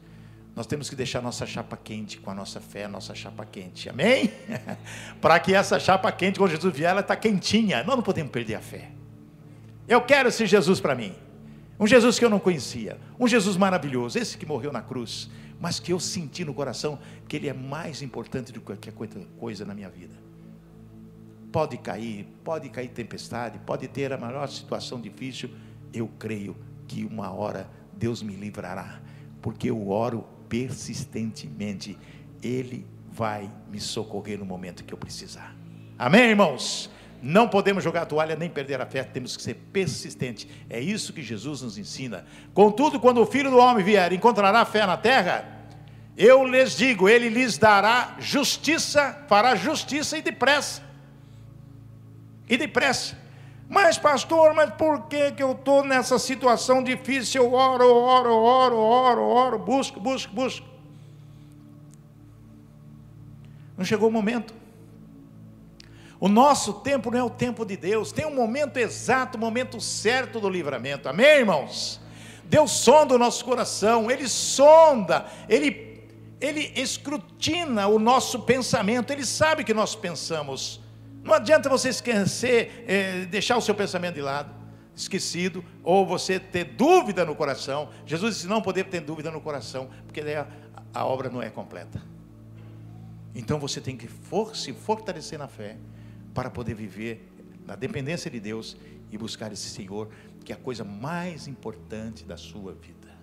Nós 0.55 0.67
temos 0.67 0.91
que 0.91 0.97
deixar 0.97 1.23
nossa 1.23 1.47
chapa 1.47 1.77
quente 1.77 2.19
com 2.19 2.31
a 2.31 2.35
nossa 2.35 2.61
fé, 2.61 2.85
a 2.85 2.89
nossa 2.89 3.15
chapa 3.15 3.47
quente. 3.47 3.89
Amém? 3.89 4.33
Para 5.21 5.39
que 5.39 5.55
essa 5.55 5.79
chapa 5.79 6.11
quente, 6.11 6.39
quando 6.39 6.51
Jesus 6.51 6.75
vier, 6.75 6.91
ela 6.91 7.01
está 7.01 7.15
quentinha. 7.15 7.85
Nós 7.85 7.97
não 7.97 8.03
podemos 8.03 8.33
perder 8.33 8.57
a 8.57 8.61
fé. 8.61 8.91
Eu 9.89 10.01
quero 10.03 10.29
esse 10.29 10.47
Jesus 10.47 10.81
para 10.81 10.95
mim. 10.95 11.15
Um 11.79 11.87
Jesus 11.87 12.19
que 12.19 12.25
eu 12.25 12.31
não 12.31 12.39
conhecia. 12.39 12.99
Um 13.19 13.27
Jesus 13.27 13.57
maravilhoso. 13.57 14.19
Esse 14.19 14.37
que 14.37 14.45
morreu 14.45 14.73
na 14.73 14.83
cruz. 14.83 15.31
Mas 15.61 15.79
que 15.79 15.93
eu 15.93 16.01
senti 16.01 16.45
no 16.45 16.55
coração 16.55 16.99
que 17.29 17.37
ele 17.37 17.49
é 17.49 17.53
mais 17.53 18.01
importante 18.01 18.51
do 18.51 18.61
que 18.61 18.67
qualquer 18.67 18.95
coisa 19.39 19.65
na 19.65 19.75
minha 19.75 19.91
vida. 19.91 20.15
Pode 21.53 21.77
cair, 21.77 22.27
pode 22.43 22.71
cair 22.71 22.89
tempestade, 22.89 23.59
pode 23.67 23.87
ter 23.87 24.13
a 24.13 24.17
maior 24.17 24.49
situação 24.49 25.01
difícil. 25.01 25.51
Eu 25.93 26.09
creio 26.19 26.57
que 26.89 27.05
uma 27.05 27.31
hora 27.31 27.69
Deus 27.93 28.23
me 28.23 28.35
livrará. 28.35 29.01
Porque 29.43 29.69
eu 29.69 29.91
oro 29.91 30.27
persistentemente, 30.49 31.99
Ele 32.43 32.87
vai 33.13 33.51
me 33.71 33.81
socorrer 33.81 34.39
no 34.39 34.47
momento 34.47 34.85
que 34.85 34.95
eu 34.95 34.99
precisar. 34.99 35.55
Amém, 35.99 36.31
irmãos? 36.31 36.91
Não 37.23 37.49
podemos 37.49 37.85
jogar 37.85 38.03
a 38.03 38.07
toalha 38.07 38.35
nem 38.35 38.49
perder 38.49 38.81
a 38.81 38.87
fé, 38.87 39.03
temos 39.03 39.37
que 39.37 39.43
ser 39.43 39.55
persistentes. 39.73 40.47
É 40.69 40.81
isso 40.81 41.13
que 41.13 41.23
Jesus 41.23 41.61
nos 41.61 41.77
ensina. 41.77 42.25
Contudo, 42.55 42.99
quando 42.99 43.21
o 43.21 43.27
Filho 43.27 43.51
do 43.51 43.59
Homem 43.59 43.85
vier, 43.85 44.13
encontrará 44.13 44.65
fé 44.65 44.87
na 44.87 44.97
terra? 44.97 45.61
Eu 46.17 46.47
lhes 46.47 46.77
digo, 46.77 47.09
ele 47.09 47.29
lhes 47.29 47.59
dará 47.59 48.17
justiça, 48.19 49.25
fará 49.29 49.55
justiça 49.55 50.17
e 50.17 50.23
depressa. 50.23 50.83
E 52.49 52.57
depressa. 52.57 53.19
Mas, 53.69 53.97
pastor, 53.97 54.53
mas 54.53 54.71
por 54.75 55.03
que, 55.07 55.31
que 55.31 55.43
eu 55.43 55.53
estou 55.53 55.85
nessa 55.85 56.19
situação 56.19 56.83
difícil? 56.83 57.45
Eu 57.45 57.53
oro, 57.53 57.87
oro, 57.87 58.33
oro, 58.33 58.77
oro, 58.77 59.23
oro, 59.23 59.59
busco, 59.59 60.01
busco, 60.01 60.35
busco. 60.35 60.67
Não 63.79 63.85
chegou 63.85 64.09
o 64.09 64.13
momento. 64.13 64.60
O 66.21 66.29
nosso 66.29 66.75
tempo 66.75 67.11
não 67.11 67.19
é 67.19 67.25
o 67.25 67.31
tempo 67.31 67.65
de 67.65 67.79
Deus, 67.79 68.13
tem 68.13 68.27
um 68.27 68.35
momento 68.35 68.77
exato, 68.77 69.39
um 69.39 69.41
momento 69.41 69.81
certo 69.81 70.39
do 70.39 70.51
livramento. 70.51 71.09
Amém, 71.09 71.39
irmãos? 71.39 71.99
Deus 72.45 72.73
sonda 72.73 73.15
o 73.15 73.19
nosso 73.19 73.43
coração, 73.43 74.11
Ele 74.11 74.29
sonda, 74.29 75.25
Ele, 75.49 76.05
Ele 76.39 76.73
escrutina 76.77 77.87
o 77.87 77.99
nosso 77.99 78.41
pensamento, 78.41 79.11
Ele 79.11 79.25
sabe 79.25 79.65
que 79.65 79.73
nós 79.73 79.95
pensamos. 79.95 80.79
Não 81.25 81.33
adianta 81.33 81.71
você 81.71 81.89
esquecer, 81.89 82.85
é, 82.87 83.25
deixar 83.25 83.57
o 83.57 83.63
seu 83.63 83.75
pensamento 83.75 84.17
de 84.17 84.23
lado, 84.23 84.53
esquecido, 84.95 85.65
ou 85.83 86.05
você 86.05 86.39
ter 86.39 86.65
dúvida 86.65 87.25
no 87.25 87.35
coração. 87.35 87.89
Jesus 88.05 88.35
disse: 88.35 88.47
não 88.47 88.61
poder 88.61 88.85
ter 88.85 89.01
dúvida 89.01 89.31
no 89.31 89.41
coração, 89.41 89.89
porque 90.05 90.21
a, 90.21 90.47
a 90.93 91.07
obra 91.07 91.31
não 91.31 91.41
é 91.41 91.49
completa. 91.49 92.03
Então 93.35 93.59
você 93.59 93.81
tem 93.81 93.97
que 93.97 94.07
for, 94.07 94.55
se 94.55 94.73
fortalecer 94.75 95.39
na 95.39 95.49
fé, 95.49 95.79
para 96.41 96.49
poder 96.49 96.73
viver 96.73 97.31
na 97.67 97.77
dependência 97.77 98.31
de 98.31 98.41
Deus 98.41 98.75
e 99.13 99.19
buscar 99.19 99.53
esse 99.53 99.69
Senhor, 99.69 100.09
que 100.43 100.53
é 100.53 100.55
a 100.55 100.59
coisa 100.59 100.83
mais 100.83 101.47
importante 101.47 102.25
da 102.25 102.39
sua 102.39 102.73
vida. 102.73 103.15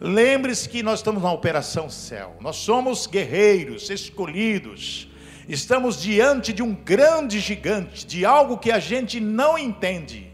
Lembre-se 0.00 0.68
que 0.68 0.80
nós 0.80 1.00
estamos 1.00 1.20
na 1.20 1.32
operação 1.32 1.90
céu, 1.90 2.36
nós 2.40 2.54
somos 2.54 3.08
guerreiros, 3.08 3.90
escolhidos, 3.90 5.10
Estamos 5.48 5.98
diante 6.00 6.52
de 6.52 6.62
um 6.62 6.74
grande 6.74 7.40
gigante, 7.40 8.06
de 8.06 8.22
algo 8.22 8.58
que 8.58 8.70
a 8.70 8.78
gente 8.78 9.18
não 9.18 9.56
entende. 9.56 10.30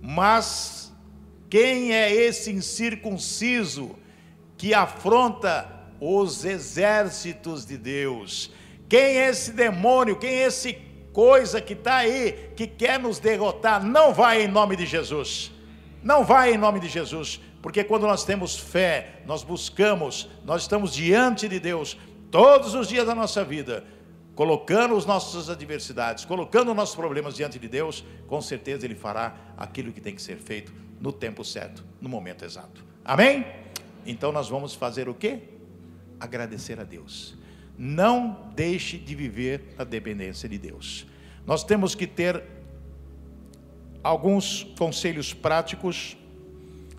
Mas 0.00 0.90
quem 1.50 1.92
é 1.92 2.10
esse 2.10 2.50
incircunciso 2.50 3.94
que 4.56 4.72
afronta 4.72 5.70
os 6.00 6.46
exércitos 6.46 7.66
de 7.66 7.76
Deus? 7.76 8.50
Quem 8.88 9.18
é 9.18 9.28
esse 9.28 9.52
demônio? 9.52 10.16
Quem 10.16 10.30
é 10.30 10.46
esse 10.46 10.78
coisa 11.12 11.60
que 11.60 11.72
está 11.72 11.96
aí, 11.96 12.52
que 12.56 12.66
quer 12.66 12.98
nos 12.98 13.18
derrotar? 13.18 13.84
Não 13.84 14.12
vai 14.12 14.42
em 14.42 14.48
nome 14.48 14.76
de 14.76 14.86
Jesus. 14.86 15.52
Não 16.02 16.24
vai 16.24 16.54
em 16.54 16.58
nome 16.58 16.80
de 16.80 16.88
Jesus. 16.88 17.40
Porque 17.60 17.84
quando 17.84 18.06
nós 18.06 18.24
temos 18.24 18.58
fé, 18.58 19.20
nós 19.26 19.44
buscamos, 19.44 20.28
nós 20.44 20.62
estamos 20.62 20.92
diante 20.92 21.48
de 21.48 21.60
Deus 21.60 21.96
todos 22.30 22.74
os 22.74 22.88
dias 22.88 23.06
da 23.06 23.14
nossa 23.14 23.44
vida 23.44 23.84
colocando 24.34 24.96
as 24.96 25.04
nossas 25.04 25.50
adversidades, 25.50 26.24
colocando 26.24 26.70
os 26.70 26.76
nossos 26.76 26.94
problemas 26.94 27.34
diante 27.34 27.58
de 27.58 27.68
Deus, 27.68 28.04
com 28.26 28.40
certeza 28.40 28.86
Ele 28.86 28.94
fará 28.94 29.36
aquilo 29.56 29.92
que 29.92 30.00
tem 30.00 30.14
que 30.14 30.22
ser 30.22 30.36
feito 30.38 30.72
no 31.00 31.12
tempo 31.12 31.44
certo, 31.44 31.84
no 32.00 32.08
momento 32.08 32.44
exato. 32.44 32.84
Amém? 33.04 33.44
Então 34.06 34.32
nós 34.32 34.48
vamos 34.48 34.74
fazer 34.74 35.08
o 35.08 35.14
quê? 35.14 35.40
Agradecer 36.18 36.80
a 36.80 36.84
Deus. 36.84 37.36
Não 37.84 38.48
deixe 38.54 38.96
de 38.96 39.12
viver 39.12 39.74
a 39.76 39.82
dependência 39.82 40.48
de 40.48 40.56
Deus. 40.56 41.04
Nós 41.44 41.64
temos 41.64 41.96
que 41.96 42.06
ter 42.06 42.40
alguns 44.04 44.62
conselhos 44.78 45.34
práticos 45.34 46.16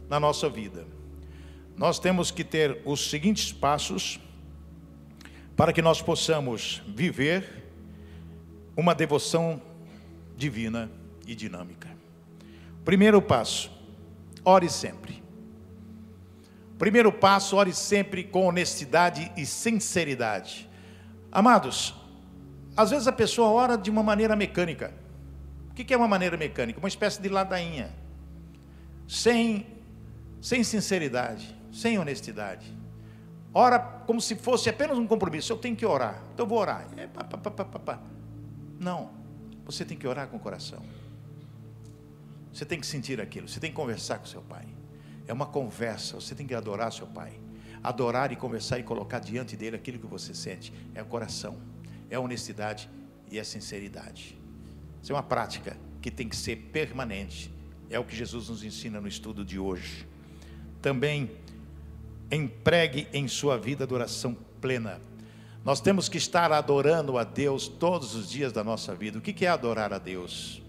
na 0.10 0.20
nossa 0.20 0.50
vida. 0.50 0.86
Nós 1.78 2.00
temos 2.00 2.32
que 2.32 2.44
ter 2.44 2.82
os 2.84 3.10
seguintes 3.10 3.50
passos 3.54 4.20
para 5.56 5.72
que 5.72 5.82
nós 5.82 6.02
possamos 6.02 6.82
viver 6.86 7.64
uma 8.76 8.94
devoção 8.94 9.62
divina 10.36 10.92
e 11.26 11.34
dinâmica. 11.34 11.88
Primeiro 12.84 13.22
passo, 13.22 13.72
ore 14.44 14.70
sempre. 14.70 15.24
Primeiro 16.78 17.10
passo, 17.10 17.56
ore 17.56 17.74
sempre 17.74 18.26
com 18.26 18.48
honestidade 18.48 19.32
e 19.38 19.46
sinceridade. 19.46 20.73
Amados, 21.34 21.94
às 22.78 22.92
vezes 22.92 23.08
a 23.08 23.12
pessoa 23.12 23.50
ora 23.50 23.78
de 23.78 23.90
uma 23.90 24.04
maneira 24.04 24.36
mecânica. 24.36 24.94
O 25.70 25.74
que 25.74 25.94
é 25.94 25.98
uma 25.98 26.08
maneira 26.08 26.38
mecânica? 26.38 26.80
Uma 26.80 26.88
espécie 26.88 27.22
de 27.22 27.28
ladainha, 27.28 27.92
sem, 29.08 29.66
sem 30.40 30.64
sinceridade, 30.64 31.54
sem 31.72 31.98
honestidade 31.98 32.84
ora 33.54 33.78
como 33.80 34.20
se 34.20 34.36
fosse 34.36 34.70
apenas 34.70 34.98
um 34.98 35.06
compromisso. 35.06 35.54
Eu 35.54 35.58
tenho 35.58 35.76
que 35.76 35.86
orar, 35.86 36.22
então 36.34 36.46
eu 36.46 36.50
vou 36.50 36.58
orar. 36.58 36.88
É, 36.98 37.08
pá, 37.08 37.24
pá, 37.24 37.66
pá, 37.80 38.00
Não, 38.80 39.12
você 39.66 39.86
tem 39.86 39.98
que 39.98 40.08
orar 40.08 40.28
com 40.28 40.38
o 40.38 40.40
coração. 40.40 40.82
Você 42.52 42.66
tem 42.66 42.80
que 42.80 42.88
sentir 42.88 43.22
aquilo, 43.22 43.48
você 43.48 43.60
tem 43.60 43.70
que 43.70 43.76
conversar 43.76 44.20
com 44.20 44.26
seu 44.26 44.42
pai. 44.42 44.66
É 45.28 45.34
uma 45.34 45.46
conversa, 45.46 46.16
você 46.16 46.36
tem 46.36 46.46
que 46.46 46.54
adorar 46.54 46.92
seu 46.92 47.08
pai. 47.08 47.40
Adorar 47.84 48.32
e 48.32 48.36
conversar 48.36 48.80
e 48.80 48.84
colocar 48.84 49.20
diante 49.20 49.58
dele 49.58 49.76
aquilo 49.76 50.00
que 50.00 50.08
você 50.08 50.34
sente. 50.34 50.74
É 50.96 51.02
o 51.02 51.06
coração, 51.06 51.58
é 52.10 52.16
a 52.16 52.20
honestidade 52.20 52.90
e 53.30 53.40
a 53.40 53.44
sinceridade. 53.44 54.38
Isso 55.02 55.12
é 55.12 55.16
uma 55.16 55.24
prática 55.24 55.76
que 56.02 56.10
tem 56.10 56.30
que 56.30 56.36
ser 56.36 56.56
permanente. 56.72 57.52
É 57.90 58.00
o 58.00 58.04
que 58.04 58.16
Jesus 58.16 58.50
nos 58.50 58.64
ensina 58.64 59.02
no 59.02 59.08
estudo 59.08 59.44
de 59.44 59.60
hoje. 59.60 60.08
Também 60.82 61.32
empregue 62.32 63.08
em 63.14 63.28
sua 63.28 63.58
vida 63.58 63.84
adoração 63.84 64.36
plena. 64.60 65.00
Nós 65.64 65.80
temos 65.80 66.10
que 66.10 66.18
estar 66.18 66.52
adorando 66.52 67.18
a 67.18 67.24
Deus 67.24 67.68
todos 67.68 68.16
os 68.16 68.30
dias 68.30 68.52
da 68.52 68.64
nossa 68.64 68.94
vida. 68.94 69.18
O 69.18 69.22
que 69.22 69.46
é 69.46 69.50
adorar 69.50 69.94
a 69.94 69.98
Deus? 69.98 70.62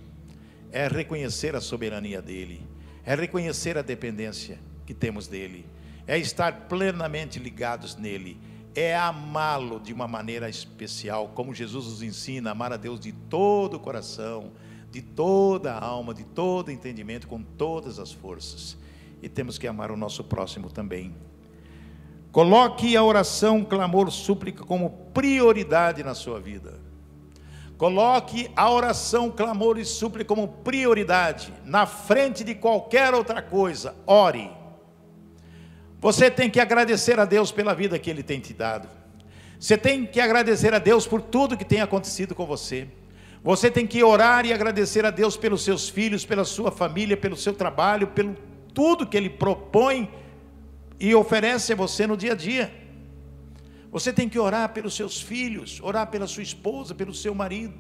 É 0.70 0.86
reconhecer 0.86 1.56
a 1.56 1.60
soberania 1.60 2.20
dEle, 2.20 2.66
é 3.04 3.14
reconhecer 3.14 3.78
a 3.78 3.82
dependência 3.82 4.58
que 4.86 4.94
temos 4.94 5.26
dEle, 5.26 5.66
é 6.06 6.18
estar 6.18 6.68
plenamente 6.68 7.38
ligados 7.38 7.96
nele, 7.96 8.38
é 8.74 8.96
amá-lo 8.96 9.78
de 9.78 9.92
uma 9.92 10.08
maneira 10.08 10.48
especial, 10.48 11.28
como 11.28 11.54
Jesus 11.54 11.86
nos 11.86 12.02
ensina, 12.02 12.50
amar 12.50 12.72
a 12.72 12.76
Deus 12.76 12.98
de 12.98 13.12
todo 13.12 13.74
o 13.74 13.80
coração, 13.80 14.52
de 14.90 15.00
toda 15.00 15.72
a 15.72 15.84
alma, 15.84 16.12
de 16.12 16.24
todo 16.24 16.68
o 16.68 16.70
entendimento, 16.70 17.28
com 17.28 17.42
todas 17.42 17.98
as 17.98 18.12
forças. 18.12 18.76
E 19.22 19.28
temos 19.28 19.58
que 19.58 19.66
amar 19.66 19.90
o 19.90 19.96
nosso 19.96 20.24
próximo 20.24 20.70
também. 20.70 21.14
Coloque 22.32 22.96
a 22.96 23.02
oração, 23.02 23.64
clamor, 23.64 24.10
súplica 24.10 24.64
como 24.64 24.90
prioridade 25.14 26.02
na 26.02 26.14
sua 26.14 26.40
vida. 26.40 26.80
Coloque 27.78 28.50
a 28.56 28.70
oração, 28.70 29.30
clamor 29.30 29.78
e 29.78 29.84
súplica 29.84 30.28
como 30.28 30.48
prioridade, 30.48 31.52
na 31.64 31.86
frente 31.86 32.42
de 32.42 32.54
qualquer 32.54 33.14
outra 33.14 33.40
coisa. 33.40 33.94
Ore. 34.06 34.50
Você 36.04 36.30
tem 36.30 36.50
que 36.50 36.60
agradecer 36.60 37.18
a 37.18 37.24
Deus 37.24 37.50
pela 37.50 37.74
vida 37.74 37.98
que 37.98 38.10
Ele 38.10 38.22
tem 38.22 38.38
te 38.38 38.52
dado. 38.52 38.86
Você 39.58 39.78
tem 39.78 40.04
que 40.04 40.20
agradecer 40.20 40.74
a 40.74 40.78
Deus 40.78 41.06
por 41.06 41.22
tudo 41.22 41.56
que 41.56 41.64
tem 41.64 41.80
acontecido 41.80 42.34
com 42.34 42.44
você. 42.44 42.88
Você 43.42 43.70
tem 43.70 43.86
que 43.86 44.04
orar 44.04 44.44
e 44.44 44.52
agradecer 44.52 45.06
a 45.06 45.10
Deus 45.10 45.34
pelos 45.34 45.64
seus 45.64 45.88
filhos, 45.88 46.26
pela 46.26 46.44
sua 46.44 46.70
família, 46.70 47.16
pelo 47.16 47.34
seu 47.34 47.54
trabalho, 47.54 48.08
pelo 48.08 48.36
tudo 48.74 49.06
que 49.06 49.16
Ele 49.16 49.30
propõe 49.30 50.10
e 51.00 51.14
oferece 51.14 51.72
a 51.72 51.76
você 51.76 52.06
no 52.06 52.18
dia 52.18 52.32
a 52.32 52.36
dia. 52.36 52.70
Você 53.90 54.12
tem 54.12 54.28
que 54.28 54.38
orar 54.38 54.74
pelos 54.74 54.94
seus 54.94 55.22
filhos, 55.22 55.80
orar 55.82 56.08
pela 56.08 56.26
sua 56.26 56.42
esposa, 56.42 56.94
pelo 56.94 57.14
seu 57.14 57.34
marido, 57.34 57.72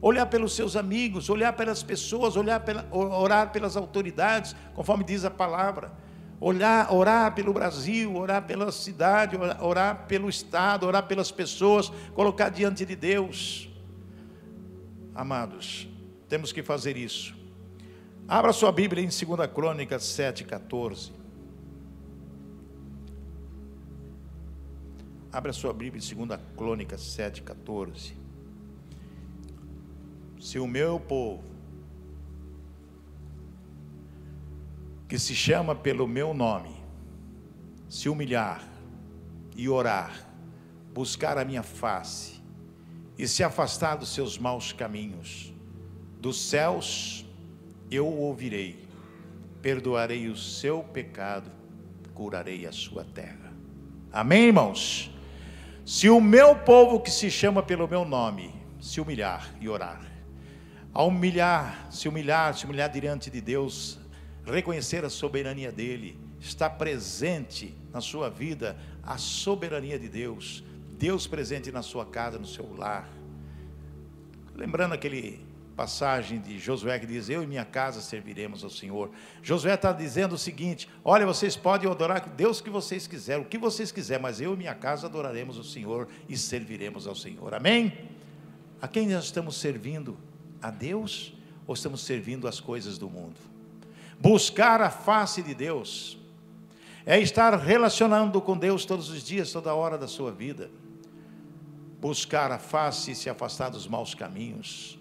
olhar 0.00 0.26
pelos 0.26 0.54
seus 0.54 0.76
amigos, 0.76 1.28
olhar 1.28 1.52
pelas 1.54 1.82
pessoas, 1.82 2.36
olhar 2.36 2.60
pela, 2.60 2.86
orar 2.92 3.50
pelas 3.50 3.76
autoridades, 3.76 4.54
conforme 4.72 5.02
diz 5.02 5.24
a 5.24 5.30
palavra. 5.32 5.90
Olhar, 6.44 6.92
orar 6.92 7.32
pelo 7.36 7.52
Brasil, 7.52 8.16
orar 8.16 8.44
pela 8.44 8.72
cidade, 8.72 9.36
orar 9.60 10.08
pelo 10.08 10.28
Estado, 10.28 10.84
orar 10.84 11.06
pelas 11.06 11.30
pessoas, 11.30 11.88
colocar 12.14 12.48
diante 12.48 12.84
de 12.84 12.96
Deus. 12.96 13.70
Amados, 15.14 15.86
temos 16.28 16.50
que 16.50 16.60
fazer 16.60 16.96
isso. 16.96 17.32
Abra 18.26 18.52
sua 18.52 18.72
Bíblia 18.72 19.04
em 19.04 19.06
2 19.06 19.52
Crônicas 19.54 20.02
7,14. 20.02 21.12
Abra 25.32 25.52
sua 25.52 25.72
Bíblia 25.72 26.02
em 26.04 26.26
2 26.26 26.40
Crônicas 26.56 27.02
7,14. 27.02 28.14
Se 30.40 30.58
o 30.58 30.66
meu 30.66 30.98
povo, 30.98 31.51
que 35.12 35.18
se 35.18 35.34
chama 35.34 35.74
pelo 35.74 36.08
meu 36.08 36.32
nome, 36.32 36.74
se 37.86 38.08
humilhar 38.08 38.66
e 39.54 39.68
orar, 39.68 40.26
buscar 40.94 41.36
a 41.36 41.44
minha 41.44 41.62
face 41.62 42.40
e 43.18 43.28
se 43.28 43.44
afastar 43.44 43.96
dos 43.96 44.08
seus 44.08 44.38
maus 44.38 44.72
caminhos, 44.72 45.52
dos 46.18 46.48
céus 46.48 47.26
eu 47.90 48.06
o 48.06 48.20
ouvirei, 48.20 48.88
perdoarei 49.60 50.28
o 50.28 50.34
seu 50.34 50.82
pecado, 50.82 51.52
curarei 52.14 52.66
a 52.66 52.72
sua 52.72 53.04
terra. 53.04 53.52
Amém, 54.10 54.46
irmãos? 54.46 55.10
Se 55.84 56.08
o 56.08 56.22
meu 56.22 56.56
povo 56.56 57.00
que 57.00 57.10
se 57.10 57.30
chama 57.30 57.62
pelo 57.62 57.86
meu 57.86 58.06
nome 58.06 58.54
se 58.80 58.98
humilhar 58.98 59.54
e 59.60 59.68
orar, 59.68 60.00
a 60.94 61.02
humilhar, 61.02 61.88
se 61.90 62.08
humilhar, 62.08 62.56
se 62.56 62.64
humilhar 62.64 62.88
diante 62.88 63.30
de 63.30 63.42
Deus, 63.42 64.00
reconhecer 64.44 65.04
a 65.04 65.10
soberania 65.10 65.70
dele, 65.70 66.18
estar 66.40 66.70
presente 66.70 67.74
na 67.92 68.00
sua 68.00 68.28
vida 68.28 68.76
a 69.02 69.18
soberania 69.18 69.98
de 69.98 70.08
Deus, 70.08 70.64
Deus 70.98 71.26
presente 71.26 71.72
na 71.72 71.82
sua 71.82 72.06
casa, 72.06 72.38
no 72.38 72.46
seu 72.46 72.74
lar. 72.76 73.08
Lembrando 74.54 74.92
aquele 74.92 75.44
passagem 75.76 76.40
de 76.40 76.58
Josué 76.58 76.98
que 76.98 77.06
diz: 77.06 77.28
Eu 77.28 77.42
e 77.42 77.46
minha 77.46 77.64
casa 77.64 78.00
serviremos 78.00 78.62
ao 78.62 78.70
Senhor. 78.70 79.10
Josué 79.42 79.74
está 79.74 79.92
dizendo 79.92 80.34
o 80.34 80.38
seguinte: 80.38 80.88
Olha, 81.04 81.26
vocês 81.26 81.56
podem 81.56 81.90
adorar 81.90 82.20
Deus 82.28 82.60
que 82.60 82.70
vocês 82.70 83.06
quiserem, 83.06 83.42
o 83.42 83.48
que 83.48 83.58
vocês 83.58 83.90
quiserem, 83.90 84.22
mas 84.22 84.40
eu 84.40 84.54
e 84.54 84.56
minha 84.56 84.74
casa 84.74 85.06
adoraremos 85.06 85.58
o 85.58 85.64
Senhor 85.64 86.08
e 86.28 86.36
serviremos 86.36 87.06
ao 87.06 87.14
Senhor. 87.14 87.54
Amém? 87.54 88.10
A 88.80 88.86
quem 88.86 89.08
nós 89.08 89.24
estamos 89.24 89.56
servindo? 89.56 90.16
A 90.60 90.70
Deus 90.70 91.34
ou 91.66 91.74
estamos 91.74 92.02
servindo 92.02 92.46
as 92.46 92.60
coisas 92.60 92.98
do 92.98 93.08
mundo? 93.10 93.51
Buscar 94.22 94.80
a 94.80 94.88
face 94.88 95.42
de 95.42 95.52
Deus 95.52 96.16
é 97.04 97.18
estar 97.18 97.52
relacionando 97.58 98.40
com 98.40 98.56
Deus 98.56 98.84
todos 98.84 99.10
os 99.10 99.22
dias, 99.22 99.50
toda 99.50 99.74
hora 99.74 99.98
da 99.98 100.06
sua 100.06 100.30
vida. 100.30 100.70
Buscar 102.00 102.50
a 102.50 102.58
face 102.58 103.10
e 103.10 103.14
se 103.14 103.28
afastar 103.28 103.70
dos 103.70 103.86
maus 103.86 104.14
caminhos 104.14 104.98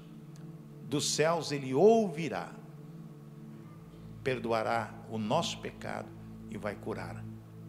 dos 0.92 1.10
céus 1.10 1.54
ele 1.54 1.74
ouvirá, 1.74 2.50
perdoará 4.22 4.90
o 5.10 5.18
nosso 5.18 5.58
pecado 5.60 6.10
e 6.50 6.58
vai 6.58 6.76
curar 6.76 7.24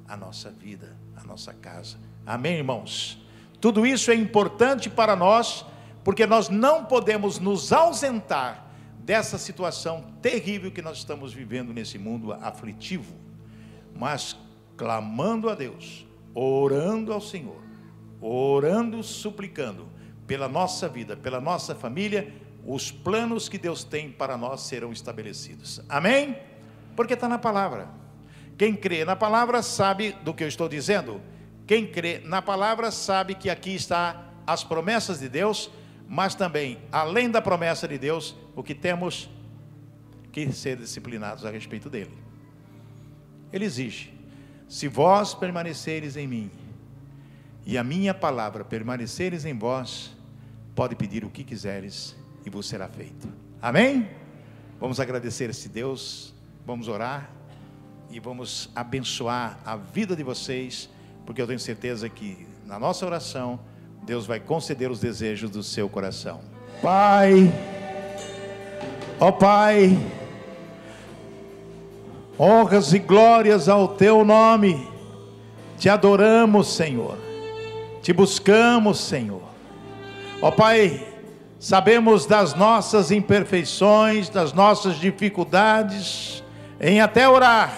a 0.08 0.16
nossa 0.16 0.50
vida, 0.50 0.96
a 1.16 1.22
nossa 1.22 1.54
casa. 1.54 1.98
Amém, 2.26 2.56
irmãos? 2.56 3.24
Tudo 3.60 3.86
isso 3.86 4.10
é 4.10 4.14
importante 4.16 4.90
para 4.90 5.14
nós, 5.14 5.64
porque 6.02 6.26
nós 6.26 6.48
não 6.48 6.84
podemos 6.84 7.38
nos 7.38 7.72
ausentar 7.72 8.62
dessa 9.04 9.38
situação 9.38 10.14
terrível 10.20 10.70
que 10.70 10.82
nós 10.82 10.98
estamos 10.98 11.32
vivendo 11.32 11.72
nesse 11.72 11.98
mundo 11.98 12.32
aflitivo, 12.32 13.14
mas 13.94 14.36
clamando 14.76 15.48
a 15.48 15.54
Deus, 15.54 16.06
orando 16.34 17.12
ao 17.12 17.20
Senhor, 17.20 17.62
orando, 18.20 19.02
suplicando 19.02 19.88
pela 20.26 20.48
nossa 20.48 20.88
vida, 20.88 21.16
pela 21.16 21.40
nossa 21.40 21.74
família 21.74 22.32
os 22.64 22.92
planos 22.92 23.48
que 23.48 23.58
Deus 23.58 23.82
tem 23.82 24.10
para 24.10 24.36
nós 24.36 24.60
serão 24.62 24.92
estabelecidos. 24.92 25.80
Amém? 25.88 26.38
Porque 26.94 27.14
está 27.14 27.28
na 27.28 27.38
palavra. 27.38 27.88
Quem 28.56 28.76
crê 28.76 29.04
na 29.04 29.16
palavra 29.16 29.62
sabe 29.62 30.12
do 30.22 30.32
que 30.32 30.44
eu 30.44 30.48
estou 30.48 30.68
dizendo. 30.68 31.20
Quem 31.66 31.86
crê 31.86 32.20
na 32.24 32.40
palavra 32.40 32.90
sabe 32.90 33.34
que 33.34 33.50
aqui 33.50 33.74
está 33.74 34.28
as 34.46 34.62
promessas 34.62 35.18
de 35.18 35.28
Deus, 35.28 35.70
mas 36.14 36.35
também, 36.35 36.77
além 36.92 37.31
da 37.31 37.40
promessa 37.40 37.88
de 37.88 37.96
Deus, 37.96 38.37
o 38.55 38.62
que 38.62 38.75
temos 38.75 39.31
que 40.31 40.53
ser 40.53 40.77
disciplinados 40.77 41.46
a 41.46 41.51
respeito 41.51 41.88
dele. 41.88 42.12
Ele 43.51 43.64
exige: 43.64 44.12
se 44.68 44.88
vós 44.88 45.33
permaneceres 45.33 46.14
em 46.18 46.27
mim 46.27 46.51
e 47.64 47.79
a 47.79 47.83
minha 47.83 48.12
palavra 48.12 48.62
permaneceres 48.62 49.46
em 49.46 49.57
vós, 49.57 50.14
pode 50.75 50.94
pedir 50.96 51.25
o 51.25 51.31
que 51.31 51.42
quiseres 51.42 52.14
e 52.44 52.51
vos 52.51 52.68
será 52.68 52.88
feito. 52.88 53.27
Amém? 53.62 54.11
Vamos 54.79 55.01
agradecer 55.01 55.48
esse 55.48 55.70
Deus, 55.70 56.35
vamos 56.66 56.88
orar 56.88 57.31
e 58.11 58.20
vamos 58.20 58.68
abençoar 58.75 59.59
a 59.64 59.77
vida 59.77 60.14
de 60.14 60.22
vocês, 60.22 60.90
porque 61.25 61.40
eu 61.40 61.46
tenho 61.46 61.59
certeza 61.59 62.07
que 62.07 62.46
na 62.66 62.79
nossa 62.79 63.07
oração 63.07 63.59
Deus 64.02 64.26
vai 64.26 64.40
conceder 64.40 64.90
os 64.90 64.98
desejos 64.98 65.48
do 65.48 65.62
seu 65.62 65.88
coração. 65.88 66.40
Pai, 66.82 67.52
ó 69.20 69.30
Pai, 69.30 69.96
honras 72.36 72.92
e 72.92 72.98
glórias 72.98 73.68
ao 73.68 73.86
teu 73.86 74.24
nome, 74.24 74.88
te 75.78 75.88
adoramos, 75.88 76.74
Senhor, 76.74 77.16
te 78.02 78.12
buscamos, 78.12 78.98
Senhor. 78.98 79.44
Ó 80.40 80.50
Pai, 80.50 81.06
sabemos 81.60 82.26
das 82.26 82.54
nossas 82.54 83.12
imperfeições, 83.12 84.28
das 84.28 84.52
nossas 84.52 84.96
dificuldades, 84.96 86.42
em 86.80 87.00
até 87.00 87.28
orar, 87.28 87.72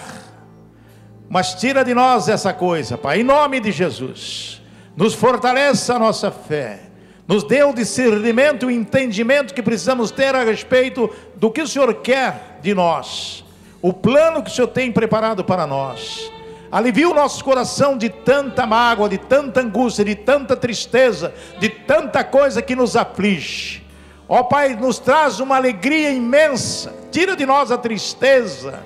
mas 1.29 1.53
tira 1.53 1.85
de 1.85 1.93
nós 1.93 2.27
essa 2.27 2.51
coisa, 2.51 2.97
Pai, 2.97 3.21
em 3.21 3.23
nome 3.23 3.59
de 3.59 3.71
Jesus, 3.71 4.64
nos 4.95 5.13
fortaleça 5.13 5.95
a 5.95 5.99
nossa 5.99 6.31
fé, 6.31 6.79
nos 7.27 7.43
dê 7.43 7.63
o 7.63 7.73
discernimento 7.73 8.63
e 8.63 8.65
o 8.67 8.71
entendimento 8.71 9.53
que 9.53 9.61
precisamos 9.61 10.11
ter 10.11 10.35
a 10.35 10.43
respeito 10.43 11.09
do 11.35 11.51
que 11.51 11.61
o 11.61 11.67
Senhor 11.67 11.93
quer 11.95 12.59
de 12.61 12.73
nós, 12.73 13.43
o 13.81 13.91
plano 13.91 14.43
que 14.43 14.49
o 14.49 14.53
Senhor 14.53 14.67
tem 14.67 14.91
preparado 14.91 15.43
para 15.43 15.67
nós. 15.67 16.31
Alivia 16.71 17.09
o 17.09 17.13
nosso 17.13 17.43
coração 17.43 17.97
de 17.97 18.09
tanta 18.09 18.65
mágoa, 18.65 19.07
de 19.07 19.17
tanta 19.17 19.61
angústia, 19.61 20.03
de 20.03 20.15
tanta 20.15 20.55
tristeza, 20.55 21.33
de 21.59 21.69
tanta 21.69 22.23
coisa 22.23 22.61
que 22.61 22.75
nos 22.75 22.95
aflige. 22.95 23.83
Ó 24.27 24.43
Pai, 24.43 24.75
nos 24.75 24.97
traz 24.97 25.39
uma 25.39 25.55
alegria 25.55 26.11
imensa, 26.11 26.93
tira 27.11 27.35
de 27.35 27.45
nós 27.45 27.71
a 27.71 27.77
tristeza, 27.77 28.83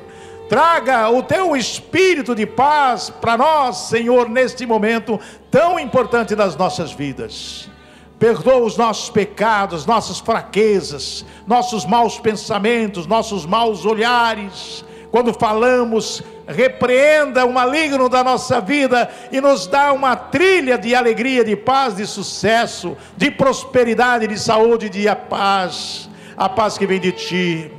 traga 0.49 1.07
o 1.09 1.21
teu 1.21 1.55
espírito 1.55 2.33
de 2.33 2.45
paz 2.45 3.11
para 3.11 3.37
nós, 3.37 3.77
Senhor, 3.87 4.27
neste 4.27 4.65
momento 4.65 5.19
tão 5.51 5.79
importante 5.79 6.35
das 6.35 6.55
nossas 6.55 6.91
vidas. 6.91 7.69
Perdoa 8.17 8.65
os 8.65 8.75
nossos 8.75 9.09
pecados, 9.11 9.85
nossas 9.85 10.19
fraquezas, 10.19 11.23
nossos 11.47 11.85
maus 11.85 12.19
pensamentos, 12.19 13.05
nossos 13.05 13.45
maus 13.45 13.85
olhares. 13.85 14.83
Quando 15.11 15.33
falamos, 15.33 16.21
repreenda 16.47 17.45
o 17.45 17.53
maligno 17.53 18.09
da 18.09 18.23
nossa 18.23 18.59
vida 18.59 19.09
e 19.31 19.39
nos 19.39 19.67
dá 19.67 19.93
uma 19.93 20.15
trilha 20.15 20.77
de 20.77 20.95
alegria, 20.95 21.45
de 21.45 21.55
paz, 21.55 21.95
de 21.95 22.07
sucesso, 22.07 22.97
de 23.15 23.29
prosperidade, 23.29 24.27
de 24.27 24.37
saúde, 24.37 24.89
de 24.89 25.05
paz, 25.29 26.09
a 26.35 26.49
paz 26.49 26.77
que 26.77 26.87
vem 26.87 26.99
de 26.99 27.11
ti. 27.11 27.78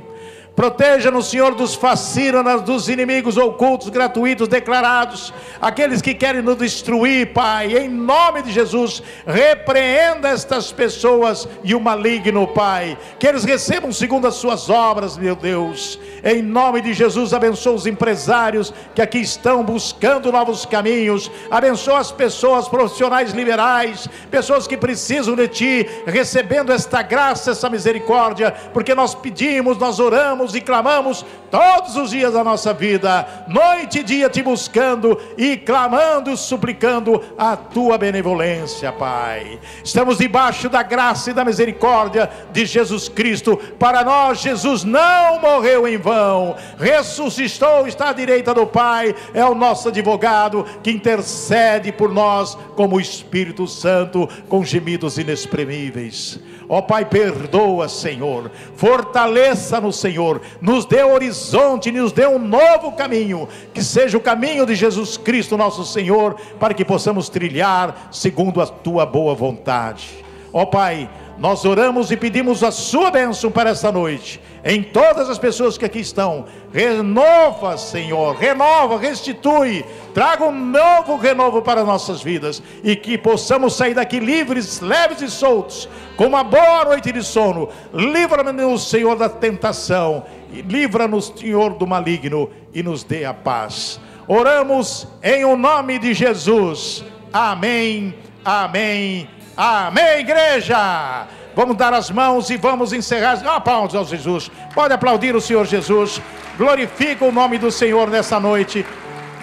Proteja-nos, 0.53 1.29
Senhor, 1.29 1.55
dos 1.55 1.75
fascínoras, 1.75 2.61
dos 2.61 2.89
inimigos 2.89 3.37
ocultos, 3.37 3.87
gratuitos, 3.87 4.49
declarados, 4.49 5.33
aqueles 5.61 6.01
que 6.01 6.13
querem 6.13 6.41
nos 6.41 6.57
destruir, 6.57 7.31
Pai. 7.31 7.77
Em 7.77 7.87
nome 7.87 8.41
de 8.41 8.51
Jesus, 8.51 9.01
repreenda 9.25 10.27
estas 10.27 10.69
pessoas 10.69 11.47
e 11.63 11.73
o 11.73 11.79
maligno, 11.79 12.45
Pai. 12.47 12.97
Que 13.17 13.27
eles 13.27 13.45
recebam 13.45 13.93
segundo 13.93 14.27
as 14.27 14.35
suas 14.35 14.69
obras, 14.69 15.17
meu 15.17 15.37
Deus. 15.37 15.97
Em 16.21 16.41
nome 16.41 16.81
de 16.81 16.93
Jesus, 16.93 17.33
abençoa 17.33 17.73
os 17.73 17.87
empresários 17.87 18.73
que 18.93 19.01
aqui 19.01 19.19
estão 19.19 19.63
buscando 19.63 20.33
novos 20.33 20.65
caminhos. 20.65 21.31
Abençoa 21.49 21.99
as 21.99 22.11
pessoas 22.11 22.67
profissionais 22.67 23.31
liberais, 23.31 24.05
pessoas 24.29 24.67
que 24.67 24.75
precisam 24.75 25.33
de 25.33 25.47
Ti, 25.47 25.89
recebendo 26.05 26.73
esta 26.73 27.01
graça, 27.01 27.51
essa 27.51 27.69
misericórdia, 27.69 28.51
porque 28.73 28.93
nós 28.93 29.15
pedimos, 29.15 29.77
nós 29.77 29.97
oramos 29.99 30.40
e 30.55 30.61
clamamos 30.61 31.23
todos 31.51 31.95
os 31.95 32.09
dias 32.09 32.33
da 32.33 32.43
nossa 32.43 32.73
vida, 32.73 33.45
noite 33.47 33.99
e 33.99 34.03
dia 34.03 34.29
te 34.29 34.41
buscando 34.41 35.19
e 35.37 35.57
clamando, 35.57 36.35
suplicando 36.35 37.21
a 37.37 37.55
tua 37.55 37.97
benevolência, 37.97 38.91
Pai. 38.91 39.59
Estamos 39.83 40.17
debaixo 40.17 40.69
da 40.69 40.81
graça 40.81 41.29
e 41.29 41.33
da 41.33 41.45
misericórdia 41.45 42.29
de 42.51 42.65
Jesus 42.65 43.07
Cristo. 43.07 43.57
Para 43.77 44.03
nós, 44.03 44.39
Jesus 44.39 44.83
não 44.83 45.39
morreu 45.39 45.87
em 45.87 45.97
vão, 45.97 46.55
ressuscitou, 46.77 47.85
está 47.85 48.09
à 48.09 48.13
direita 48.13 48.53
do 48.53 48.65
Pai, 48.65 49.13
é 49.33 49.45
o 49.45 49.53
nosso 49.53 49.89
advogado 49.89 50.65
que 50.81 50.91
intercede 50.91 51.91
por 51.91 52.11
nós 52.11 52.57
como 52.75 52.95
o 52.95 53.01
Espírito 53.01 53.67
Santo 53.67 54.27
com 54.47 54.63
gemidos 54.63 55.17
inexprimíveis. 55.17 56.39
Ó 56.71 56.77
oh, 56.77 56.81
Pai, 56.81 57.03
perdoa, 57.03 57.89
Senhor. 57.89 58.49
Fortaleça 58.77 59.81
no 59.81 59.91
Senhor. 59.91 60.41
Nos 60.61 60.85
dê 60.85 61.03
horizonte, 61.03 61.91
nos 61.91 62.13
dê 62.13 62.25
um 62.25 62.39
novo 62.39 62.93
caminho. 62.93 63.45
Que 63.73 63.83
seja 63.83 64.17
o 64.17 64.21
caminho 64.21 64.65
de 64.65 64.73
Jesus 64.73 65.17
Cristo, 65.17 65.57
nosso 65.57 65.83
Senhor, 65.83 66.37
para 66.61 66.73
que 66.73 66.85
possamos 66.85 67.27
trilhar 67.27 68.07
segundo 68.09 68.61
a 68.61 68.65
tua 68.65 69.05
boa 69.05 69.35
vontade. 69.35 70.23
Ó 70.53 70.61
oh, 70.61 70.67
Pai, 70.67 71.09
nós 71.41 71.65
oramos 71.65 72.11
e 72.11 72.15
pedimos 72.15 72.63
a 72.63 72.69
sua 72.69 73.09
bênção 73.09 73.49
para 73.49 73.71
esta 73.71 73.91
noite 73.91 74.39
em 74.63 74.83
todas 74.83 75.27
as 75.27 75.39
pessoas 75.39 75.75
que 75.75 75.83
aqui 75.83 75.97
estão. 75.97 76.45
Renova, 76.71 77.79
Senhor, 77.79 78.35
renova, 78.35 78.99
restitui, 78.99 79.83
traga 80.13 80.45
um 80.45 80.53
novo 80.53 81.15
renovo 81.15 81.63
para 81.63 81.83
nossas 81.83 82.21
vidas 82.21 82.61
e 82.83 82.95
que 82.95 83.17
possamos 83.17 83.75
sair 83.75 83.95
daqui 83.95 84.19
livres, 84.19 84.81
leves 84.81 85.19
e 85.19 85.31
soltos, 85.31 85.89
com 86.15 86.27
uma 86.27 86.43
boa 86.43 86.85
noite 86.85 87.11
de 87.11 87.23
sono. 87.23 87.69
Livra-nos, 87.91 88.87
Senhor, 88.87 89.15
da 89.15 89.27
tentação, 89.27 90.23
livra-nos, 90.51 91.33
Senhor, 91.35 91.73
do 91.73 91.87
maligno 91.87 92.51
e 92.71 92.83
nos 92.83 93.03
dê 93.03 93.25
a 93.25 93.33
paz. 93.33 93.99
Oramos 94.27 95.07
em 95.23 95.43
o 95.43 95.57
nome 95.57 95.97
de 95.97 96.13
Jesus. 96.13 97.03
Amém, 97.33 98.13
amém, 98.45 99.27
amém, 99.55 100.19
igreja. 100.19 101.27
Vamos 101.55 101.75
dar 101.75 101.93
as 101.93 102.09
mãos 102.09 102.49
e 102.49 102.57
vamos 102.57 102.93
encerrar. 102.93 103.45
Aplausos 103.45 103.95
ao 103.95 104.05
Jesus. 104.05 104.49
Pode 104.73 104.93
aplaudir 104.93 105.35
o 105.35 105.41
Senhor 105.41 105.65
Jesus. 105.65 106.21
Glorifica 106.57 107.25
o 107.25 107.31
nome 107.31 107.57
do 107.57 107.71
Senhor 107.71 108.09
nessa 108.09 108.39
noite. 108.39 108.85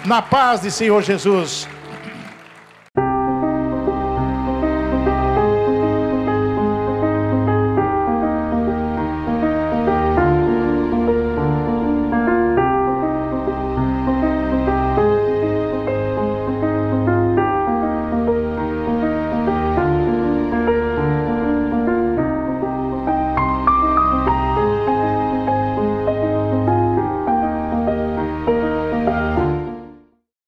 Na 0.05 0.21
paz 0.21 0.61
de 0.61 0.71
Senhor 0.71 1.01
Jesus. 1.03 1.67